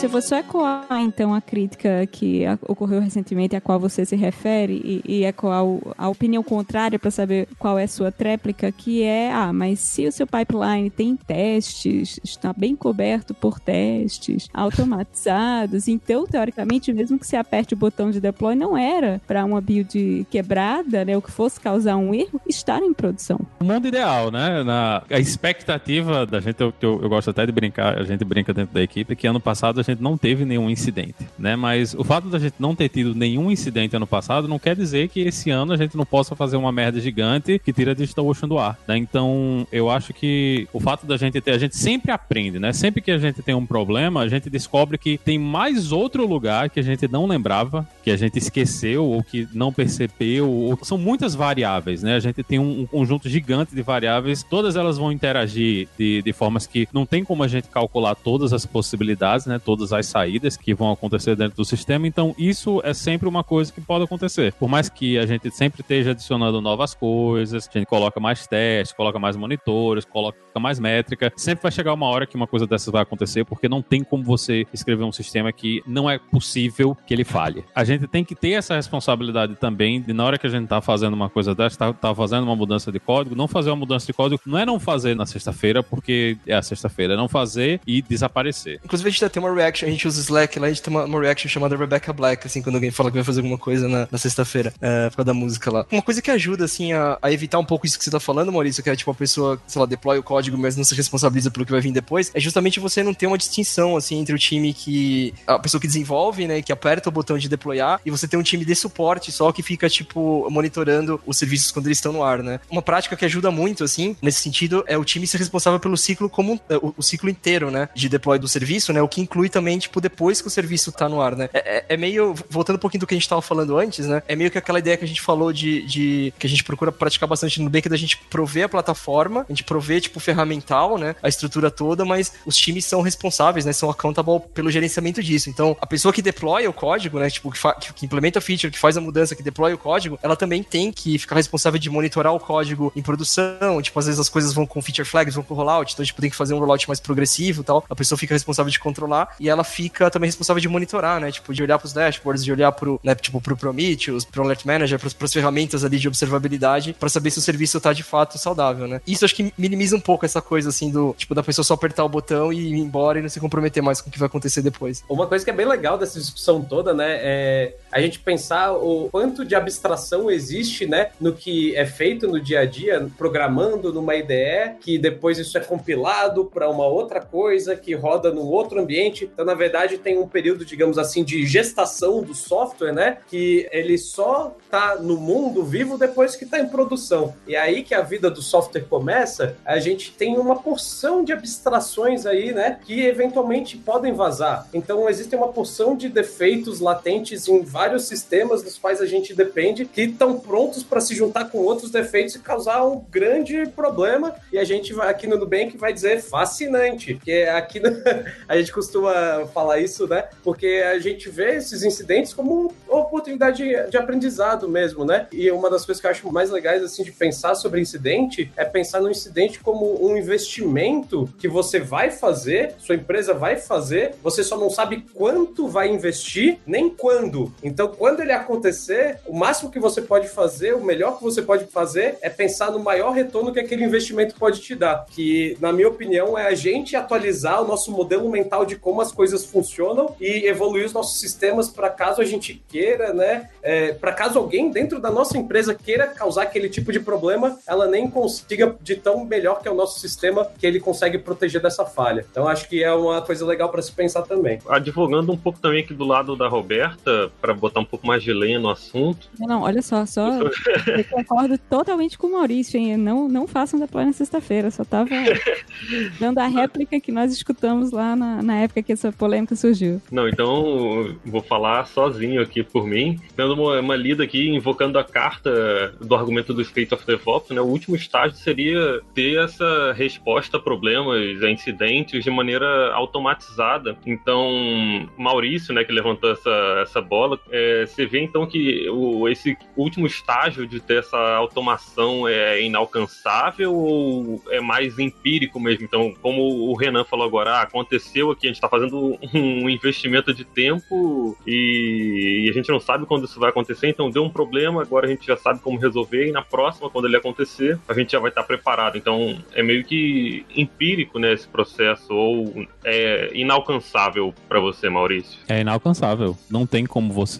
[0.00, 4.16] Maurício, eu vou só ecoar então a crítica que ocorreu recentemente, a qual você se
[4.16, 5.62] refere, e, e ecoar
[5.96, 10.06] a opinião contrária para saber qual é a sua tréplica, que é, ah, mas se
[10.06, 17.26] o seu pipeline tem testes, está bem coberto por testes automatizados, então, teoricamente, mesmo que
[17.26, 21.30] você aperte o botão de deploy, não era para uma build quebrada, né, o que
[21.30, 23.38] fosse causar um erro, estar em produção.
[23.60, 24.62] O mundo ideal, né?
[24.62, 28.54] Na, a expectativa da gente, eu, eu, eu gosto até de brincar, a gente brinca
[28.54, 31.56] dentro da equipe, que ano passado a gente não teve nenhum incidente, né?
[31.56, 35.08] Mas o fato da gente não ter tido nenhum incidente ano passado não quer dizer
[35.08, 38.48] que esse ano a gente não possa fazer uma merda gigante que tira a DigitalOcean
[38.48, 38.96] do ar, né?
[38.96, 42.72] Então, eu acho que o fato da gente ter, a gente sempre aprende, né?
[42.72, 46.70] Sempre que a gente tem um problema, a gente descobre que tem mais outro lugar
[46.70, 50.98] que a gente não lembrava, que a gente esqueceu ou que não percebeu, ou são
[50.98, 52.16] muitas variáveis, né?
[52.16, 56.32] A gente tem um, um conjunto gigante de variáveis, todas elas vão interagir de, de
[56.32, 59.58] formas que não tem como a gente calcular todas as possibilidades, né?
[59.58, 62.06] Todas as saídas que vão acontecer dentro do sistema.
[62.06, 64.52] Então, isso é sempre uma coisa que pode acontecer.
[64.54, 68.94] Por mais que a gente sempre esteja adicionando novas coisas, a gente coloca mais testes,
[68.94, 72.92] coloca mais monitores, coloca mais métrica, sempre vai chegar uma hora que uma coisa dessas
[72.92, 77.14] vai acontecer, porque não tem como você escrever um sistema que não é possível que
[77.14, 77.64] ele falhe.
[77.74, 80.80] A gente tem que ter essa responsabilidade também de na hora que a gente tá
[80.80, 84.06] fazendo uma coisa dessa, tá, tá fazendo uma mudança de código, não fazer uma mudança
[84.06, 87.80] de código, não é não fazer na sexta-feira, porque é a sexta-feira, é não fazer
[87.86, 88.80] e desaparecer.
[88.84, 90.92] Inclusive, a gente até tem uma reaction, a gente usa Slack lá, a gente tem
[90.92, 93.88] uma, uma reaction chamada Rebecca Black, assim, quando alguém fala que vai fazer alguma coisa
[93.88, 95.86] na, na sexta-feira, é, por da música lá.
[95.90, 98.52] Uma coisa que ajuda, assim, a, a evitar um pouco isso que você tá falando,
[98.52, 101.50] Maurício, que é tipo a pessoa, sei lá, deploy o código, mas não se responsabiliza
[101.50, 104.38] pelo que vai vir depois, é justamente você não ter uma distinção, assim, entre o
[104.38, 105.34] time que.
[105.46, 108.42] a pessoa que desenvolve, né, que aperta o botão de deployar, e você tem um
[108.42, 112.42] time de suporte só que fica, tipo, monitorando os serviços quando eles estão no ar,
[112.42, 112.60] né?
[112.70, 116.28] Uma prática que ajuda muito, assim, nesse sentido, é o time ser responsável pelo ciclo
[116.28, 117.88] como é, o, o ciclo inteiro, né?
[117.94, 119.02] De deploy do serviço, né?
[119.02, 121.48] O que inclui também, tipo, depois que o serviço tá no ar, né?
[121.52, 124.22] É, é- é meio, voltando um pouquinho do que a gente tava falando antes, né?
[124.28, 126.90] É meio que aquela ideia que a gente falou de, de que a gente procura
[126.92, 131.14] praticar bastante no Nubank, da gente prover a plataforma, a gente prover, tipo, ferramental, né?
[131.22, 133.72] A estrutura toda, mas os times são responsáveis, né?
[133.72, 135.50] São accountable pelo gerenciamento disso.
[135.50, 137.28] Então, a pessoa que deploy o código, né?
[137.30, 137.58] Tipo, que,
[137.94, 140.90] que- implementa a feature, que faz a mudança, que deploy o código, ela também tem
[140.92, 143.80] que ficar responsável de monitorar o código em produção.
[143.82, 146.30] Tipo, às vezes as coisas vão com feature flags, vão com rollout, então, tipo, tem
[146.30, 147.84] que fazer um rollout mais progressivo e tal.
[147.88, 151.30] A pessoa fica responsável de controlar e ela fica também responsável de monitorar, né?
[151.30, 154.98] Tipo, de olhar pros dashboards, de olhar pro, né, tipo, pro Prometheus, pro Alert Manager,
[154.98, 158.86] pros, pras ferramentas ali de observabilidade para saber se o serviço tá de fato saudável,
[158.86, 159.00] né?
[159.06, 162.04] Isso acho que minimiza um pouco essa coisa, assim, do, tipo, da pessoa só apertar
[162.04, 164.62] o botão e ir embora e não se comprometer mais com o que vai acontecer
[164.62, 165.04] depois.
[165.08, 169.08] Uma coisa que é bem legal dessa discussão toda, né, é a gente pensar o
[169.10, 174.14] quanto de abstração existe, né, no que é feito no dia a dia, programando numa
[174.14, 179.28] IDE, que depois isso é compilado para uma outra coisa que roda num outro ambiente.
[179.32, 183.98] Então, na verdade, tem um período, digamos assim, de gestação do software, né, que ele
[183.98, 187.34] só tá no mundo vivo depois que tá em produção.
[187.46, 191.32] E é aí que a vida do software começa, a gente tem uma porção de
[191.32, 194.68] abstrações aí, né, que eventualmente podem vazar.
[194.72, 199.84] Então, existe uma porção de defeitos latentes em vários sistemas dos quais a gente depende
[199.84, 204.34] que estão prontos para se juntar com outros defeitos e causar um grande problema.
[204.52, 207.90] E a gente vai aqui no Nubank vai dizer fascinante, porque aqui no,
[208.48, 210.28] a gente costuma falar isso, né?
[210.42, 215.26] Porque a gente vê esses incidentes como oportunidade de, de aprendizado mesmo, né?
[215.32, 218.64] E uma das coisas que eu acho mais legais assim de pensar sobre incidente é
[218.64, 224.42] pensar no incidente como um investimento que você vai fazer, sua empresa vai fazer, você
[224.42, 227.52] só não sabe quanto vai investir, nem quando.
[227.70, 231.66] Então, quando ele acontecer, o máximo que você pode fazer, o melhor que você pode
[231.66, 235.06] fazer é pensar no maior retorno que aquele investimento pode te dar.
[235.08, 239.12] Que, na minha opinião, é a gente atualizar o nosso modelo mental de como as
[239.12, 243.48] coisas funcionam e evoluir os nossos sistemas para caso a gente queira, né?
[243.62, 247.86] É, para caso alguém dentro da nossa empresa queira causar aquele tipo de problema, ela
[247.86, 251.84] nem consiga de tão melhor que é o nosso sistema que ele consegue proteger dessa
[251.84, 252.26] falha.
[252.28, 254.58] Então acho que é uma coisa legal para se pensar também.
[254.68, 258.32] Advogando um pouco também aqui do lado da Roberta, para botar um pouco mais de
[258.32, 259.28] lenha no assunto.
[259.38, 262.96] Não, não olha só, só eu concordo totalmente com o Maurício, hein?
[262.96, 265.10] Não, não façam deploy na sexta-feira, só tava
[266.18, 270.00] dando a réplica que nós escutamos lá na, na época que essa polêmica surgiu.
[270.10, 275.04] Não, então vou falar sozinho aqui por mim, dando uma, uma lida aqui, invocando a
[275.04, 277.60] carta do argumento do State of DevOps, né?
[277.60, 283.96] O último estágio seria ter essa resposta a problemas, a incidentes de maneira automatizada.
[284.06, 289.56] Então, Maurício, né, que levantou essa, essa bola, é, você vê então que o, esse
[289.76, 295.84] último estágio de ter essa automação é inalcançável ou é mais empírico mesmo?
[295.84, 300.32] Então, como o Renan falou agora, ah, aconteceu aqui, a gente está fazendo um investimento
[300.32, 304.30] de tempo e, e a gente não sabe quando isso vai acontecer, então deu um
[304.30, 307.94] problema, agora a gente já sabe como resolver e na próxima, quando ele acontecer, a
[307.94, 308.96] gente já vai estar preparado.
[308.96, 315.38] Então, é meio que empírico, né, esse processo, ou é inalcançável para você, Maurício?
[315.48, 316.36] É inalcançável.
[316.50, 317.39] Não tem como você.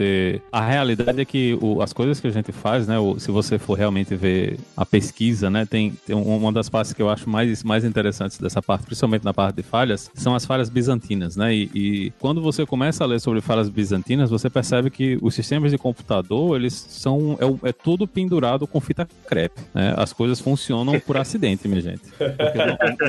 [0.52, 3.58] A realidade é que o, as coisas que a gente faz, né, o, se você
[3.58, 7.62] for realmente ver a pesquisa, né, tem, tem uma das partes que eu acho mais,
[7.62, 11.70] mais interessantes dessa parte, principalmente na parte de falhas, são as falhas bizantinas, né, e,
[11.74, 15.78] e quando você começa a ler sobre falhas bizantinas, você percebe que os sistemas de
[15.78, 21.16] computador, eles são, é, é tudo pendurado com fita crepe, né, as coisas funcionam por
[21.16, 22.02] acidente, minha gente.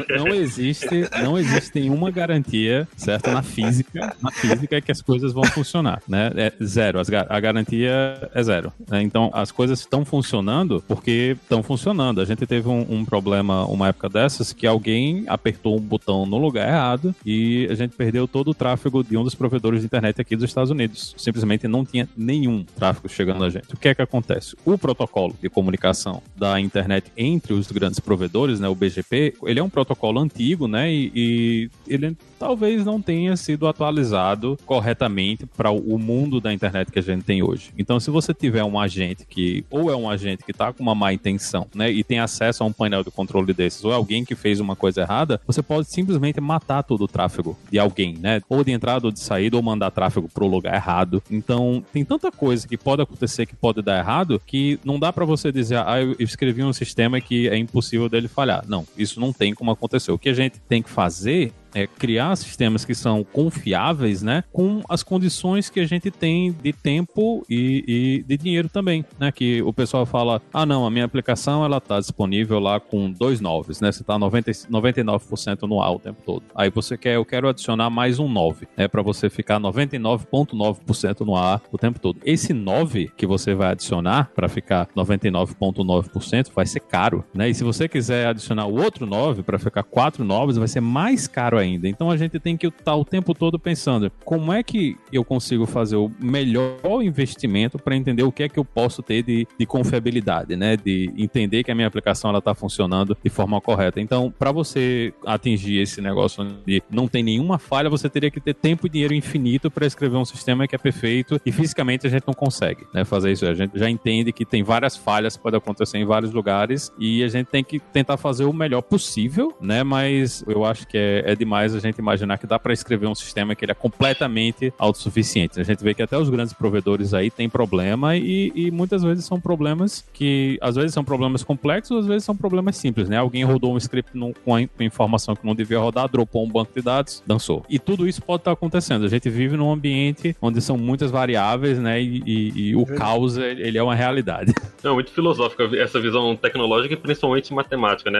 [0.09, 5.01] Não, não, existe, não existe nenhuma garantia, certo, na física, na física é que as
[5.01, 6.31] coisas vão funcionar, né?
[6.35, 6.51] É
[6.81, 8.73] zero, a garantia é zero.
[8.89, 9.03] Né?
[9.03, 12.21] Então, as coisas estão funcionando porque estão funcionando.
[12.21, 16.37] A gente teve um, um, problema uma época dessas que alguém apertou um botão no
[16.37, 20.19] lugar errado e a gente perdeu todo o tráfego de um dos provedores de internet
[20.19, 21.13] aqui dos Estados Unidos.
[21.17, 23.73] Simplesmente não tinha nenhum tráfego chegando a gente.
[23.73, 24.55] O que é que acontece?
[24.65, 29.63] O protocolo de comunicação da internet entre os grandes provedores, né, o BGP, ele é
[29.63, 35.97] um protocolo antigo, né, e, e ele talvez não tenha sido atualizado corretamente para o
[35.99, 36.60] mundo da internet
[36.91, 37.71] que a gente tem hoje.
[37.77, 40.93] Então, se você tiver um agente que, ou é um agente que está com uma
[40.93, 44.23] má intenção, né, e tem acesso a um painel de controle desses, ou é alguém
[44.23, 48.41] que fez uma coisa errada, você pode simplesmente matar todo o tráfego de alguém, né,
[48.49, 51.23] ou de entrada ou de saída, ou mandar tráfego para o lugar errado.
[51.29, 55.25] Então, tem tanta coisa que pode acontecer que pode dar errado que não dá para
[55.25, 58.63] você dizer, ah, eu escrevi um sistema que é impossível dele falhar.
[58.67, 60.11] Não, isso não tem como acontecer.
[60.11, 64.81] O que a gente tem que fazer é, criar sistemas que são confiáveis, né, com
[64.89, 69.61] as condições que a gente tem de tempo e, e, de dinheiro também, né, que
[69.61, 73.79] o pessoal fala, ah não, a minha aplicação ela tá disponível lá com dois noves,
[73.81, 76.43] né, você tá 90, 99% no ar o tempo todo.
[76.55, 81.35] Aí você quer, eu quero adicionar mais um 9, né, para você ficar 99.9% no
[81.35, 82.19] ar o tempo todo.
[82.25, 87.63] Esse 9 que você vai adicionar para ficar 99.9% vai ser caro, né, e se
[87.63, 91.87] você quiser adicionar o outro 9 para ficar quatro novos, vai ser mais caro ainda.
[91.87, 95.65] Então a gente tem que estar o tempo todo pensando como é que eu consigo
[95.65, 99.65] fazer o melhor investimento para entender o que é que eu posso ter de, de
[99.65, 100.77] confiabilidade, né?
[100.77, 103.99] De entender que a minha aplicação ela está funcionando de forma correta.
[103.99, 108.53] Então, para você atingir esse negócio de não tem nenhuma falha, você teria que ter
[108.53, 112.23] tempo e dinheiro infinito para escrever um sistema que é perfeito e fisicamente a gente
[112.25, 113.05] não consegue, né?
[113.05, 113.45] Fazer isso.
[113.45, 117.23] A gente já entende que tem várias falhas que podem acontecer em vários lugares e
[117.23, 119.83] a gente tem que tentar fazer o melhor possível, né?
[119.83, 123.07] Mas eu acho que é, é demais demais a gente imaginar que dá para escrever
[123.07, 125.59] um sistema que ele é completamente autossuficiente.
[125.59, 129.25] A gente vê que até os grandes provedores aí têm problema e, e muitas vezes
[129.25, 133.17] são problemas que, às vezes são problemas complexos, às vezes são problemas simples, né?
[133.17, 136.71] Alguém rodou um script no, com a informação que não devia rodar, dropou um banco
[136.73, 137.65] de dados, dançou.
[137.69, 139.03] E tudo isso pode estar acontecendo.
[139.03, 142.01] A gente vive num ambiente onde são muitas variáveis, né?
[142.01, 144.53] E, e, e o caos, ele é uma realidade.
[144.83, 148.19] É muito filosófica essa visão tecnológica e principalmente matemática, né?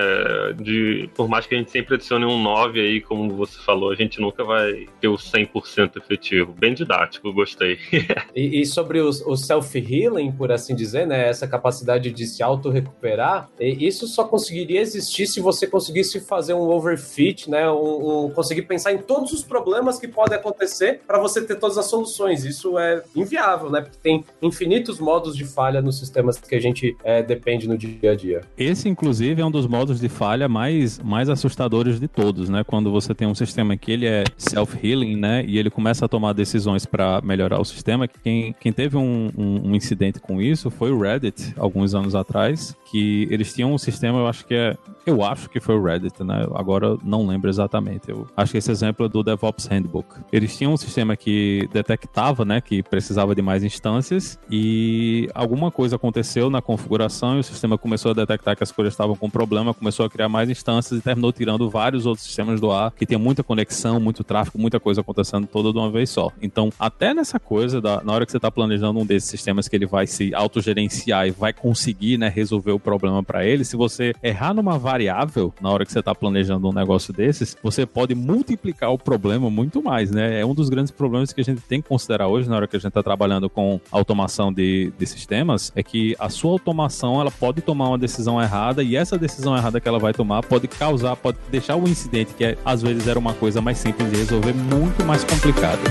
[0.62, 3.96] De, por mais que a gente sempre adicione um 9 aí, como você falou, a
[3.96, 6.54] gente nunca vai ter o 100% efetivo.
[6.54, 7.78] Bem didático, gostei.
[8.36, 11.28] e, e, sobre o, o self-healing, por assim dizer, né?
[11.28, 17.50] Essa capacidade de se auto-recuperar, isso só conseguiria existir se você conseguisse fazer um overfit,
[17.50, 17.70] né?
[17.70, 21.78] Um, um, conseguir pensar em todos os problemas que podem acontecer para você ter todas
[21.78, 22.46] as soluções.
[22.46, 23.82] Isso é inviável, né?
[23.82, 28.12] Porque tem infinitos modos de falha nos sistemas que a gente é, depende no dia
[28.12, 28.42] a dia.
[28.58, 32.64] Esse, inclusive, é um dos modos de falha mais, mais assustadores de todos, né?
[32.64, 35.44] Quando você tem um sistema que ele é self-healing, né?
[35.46, 38.08] E ele começa a tomar decisões para melhorar o sistema.
[38.08, 42.76] Quem, quem teve um, um, um, incidente com isso foi o Reddit, alguns anos atrás,
[42.92, 44.78] que eles tinham um sistema, eu acho que é.
[45.06, 46.46] Eu acho que foi o Reddit, né?
[46.54, 48.10] Agora não lembro exatamente.
[48.10, 50.08] Eu acho que esse exemplo é do DevOps Handbook.
[50.32, 52.62] Eles tinham um sistema que detectava, né?
[52.62, 58.12] Que precisava de mais instâncias e alguma coisa aconteceu na configuração e o sistema começou
[58.12, 61.32] a detectar que as coisas estavam com problema, começou a criar mais instâncias e terminou
[61.32, 65.48] tirando vários outros sistemas do ar que tem muita conexão, muito tráfego, muita coisa acontecendo
[65.48, 66.32] toda de uma vez só.
[66.42, 69.76] Então, até nessa coisa, da, na hora que você está planejando um desses sistemas que
[69.76, 74.14] ele vai se autogerenciar e vai conseguir né, resolver o problema para ele, se você
[74.22, 78.92] errar numa variável na hora que você está planejando um negócio desses, você pode multiplicar
[78.92, 80.40] o problema muito mais, né?
[80.40, 82.76] É um dos grandes problemas que a gente tem que considerar hoje na hora que
[82.76, 87.32] a gente está trabalhando com automação de, de sistemas, é que a sua automação ela
[87.32, 91.16] pode tomar uma decisão errada e essa decisão errada que ela vai tomar pode causar,
[91.16, 94.54] pode deixar o incidente que é, às vezes era uma coisa mais simples de resolver
[94.54, 95.82] muito mais complicado.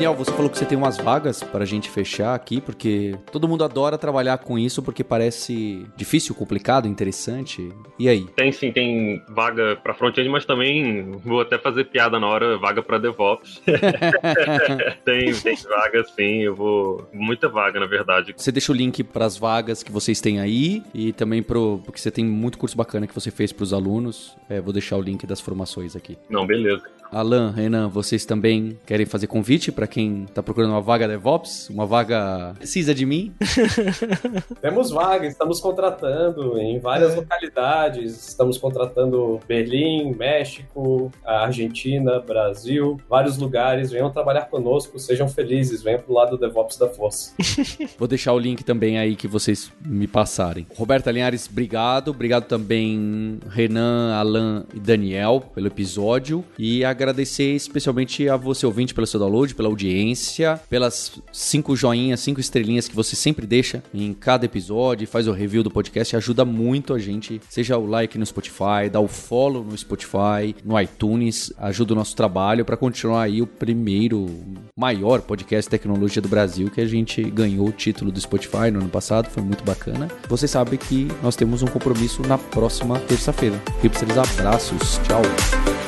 [0.00, 3.46] Daniel, você falou que você tem umas vagas para a gente fechar aqui, porque todo
[3.46, 7.68] mundo adora trabalhar com isso, porque parece difícil, complicado, interessante.
[7.98, 8.24] E aí?
[8.34, 12.82] Tem sim, tem vaga para front-end, mas também vou até fazer piada na hora, vaga
[12.82, 13.60] para DevOps.
[15.04, 17.06] tem, tem vaga sim, eu vou.
[17.12, 18.32] Muita vaga, na verdade.
[18.34, 21.82] Você deixa o link para as vagas que vocês têm aí e também pro.
[21.84, 24.34] Porque você tem muito curso bacana que você fez para os alunos.
[24.48, 26.16] É, vou deixar o link das formações aqui.
[26.30, 26.84] Não, beleza.
[27.12, 31.68] Alan, Renan, vocês também querem fazer convite para quem está procurando uma vaga DevOps?
[31.70, 33.34] Uma vaga precisa de mim?
[34.60, 37.16] Temos vagas, estamos contratando em várias é.
[37.16, 38.28] localidades.
[38.28, 43.90] Estamos contratando Berlim, México, Argentina, Brasil, vários lugares.
[43.90, 47.34] Venham trabalhar conosco, sejam felizes, venham pro lado do DevOps da força.
[47.98, 50.66] Vou deixar o link também aí que vocês me passarem.
[50.76, 52.10] Roberta Linhares, obrigado.
[52.10, 56.44] Obrigado também, Renan, Alan e Daniel, pelo episódio.
[56.58, 62.20] E a agradecer especialmente a você ouvinte pelo seu download, pela audiência, pelas cinco joinhas,
[62.20, 66.44] cinco estrelinhas que você sempre deixa em cada episódio, faz o review do podcast, ajuda
[66.44, 67.40] muito a gente.
[67.48, 72.14] Seja o like no Spotify, dá o follow no Spotify, no iTunes, ajuda o nosso
[72.14, 74.26] trabalho para continuar aí o primeiro
[74.76, 78.80] maior podcast de tecnologia do Brasil que a gente ganhou o título do Spotify no
[78.80, 80.08] ano passado, foi muito bacana.
[80.28, 83.60] Você sabe que nós temos um compromisso na próxima terça-feira.
[83.82, 85.79] Hipsters, abraços, tchau.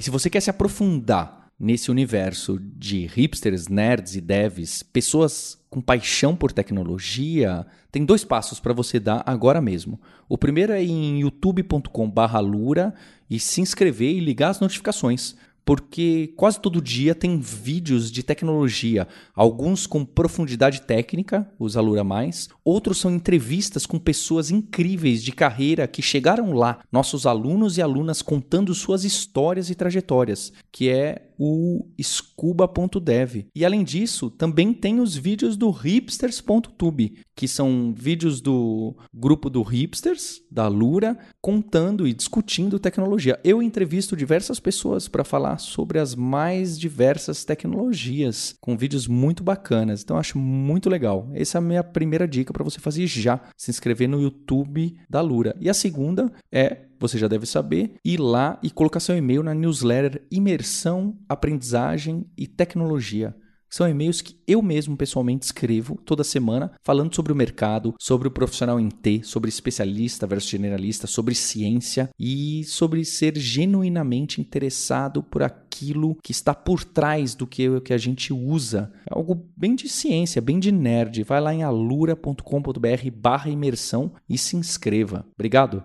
[0.00, 5.78] E se você quer se aprofundar nesse universo de hipsters, nerds e devs, pessoas com
[5.78, 10.00] paixão por tecnologia, tem dois passos para você dar agora mesmo.
[10.26, 12.94] O primeiro é em youtube.com/lura
[13.28, 19.06] e se inscrever e ligar as notificações porque quase todo dia tem vídeos de tecnologia,
[19.34, 25.86] alguns com profundidade técnica, os Alura Mais, outros são entrevistas com pessoas incríveis de carreira
[25.86, 31.88] que chegaram lá, nossos alunos e alunas contando suas histórias e trajetórias, que é o
[31.98, 33.46] scuba.dev.
[33.56, 39.62] E além disso, também tem os vídeos do hipsters.tube, que são vídeos do grupo do
[39.62, 43.40] Hipsters, da Lura, contando e discutindo tecnologia.
[43.42, 50.02] Eu entrevisto diversas pessoas para falar sobre as mais diversas tecnologias, com vídeos muito bacanas.
[50.02, 51.30] Então acho muito legal.
[51.32, 55.22] Essa é a minha primeira dica para você fazer já, se inscrever no YouTube da
[55.22, 55.56] Lura.
[55.58, 59.54] E a segunda é você já deve saber, ir lá e colocar seu e-mail na
[59.54, 63.34] newsletter Imersão, Aprendizagem e Tecnologia.
[63.70, 68.30] São e-mails que eu mesmo pessoalmente escrevo toda semana, falando sobre o mercado, sobre o
[68.30, 75.44] profissional em T, sobre especialista versus generalista, sobre ciência e sobre ser genuinamente interessado por
[75.44, 78.92] aquilo que está por trás do que, que a gente usa.
[79.08, 81.22] É algo bem de ciência, bem de nerd.
[81.22, 85.24] Vai lá em alura.com.br barra imersão e se inscreva.
[85.36, 85.84] Obrigado!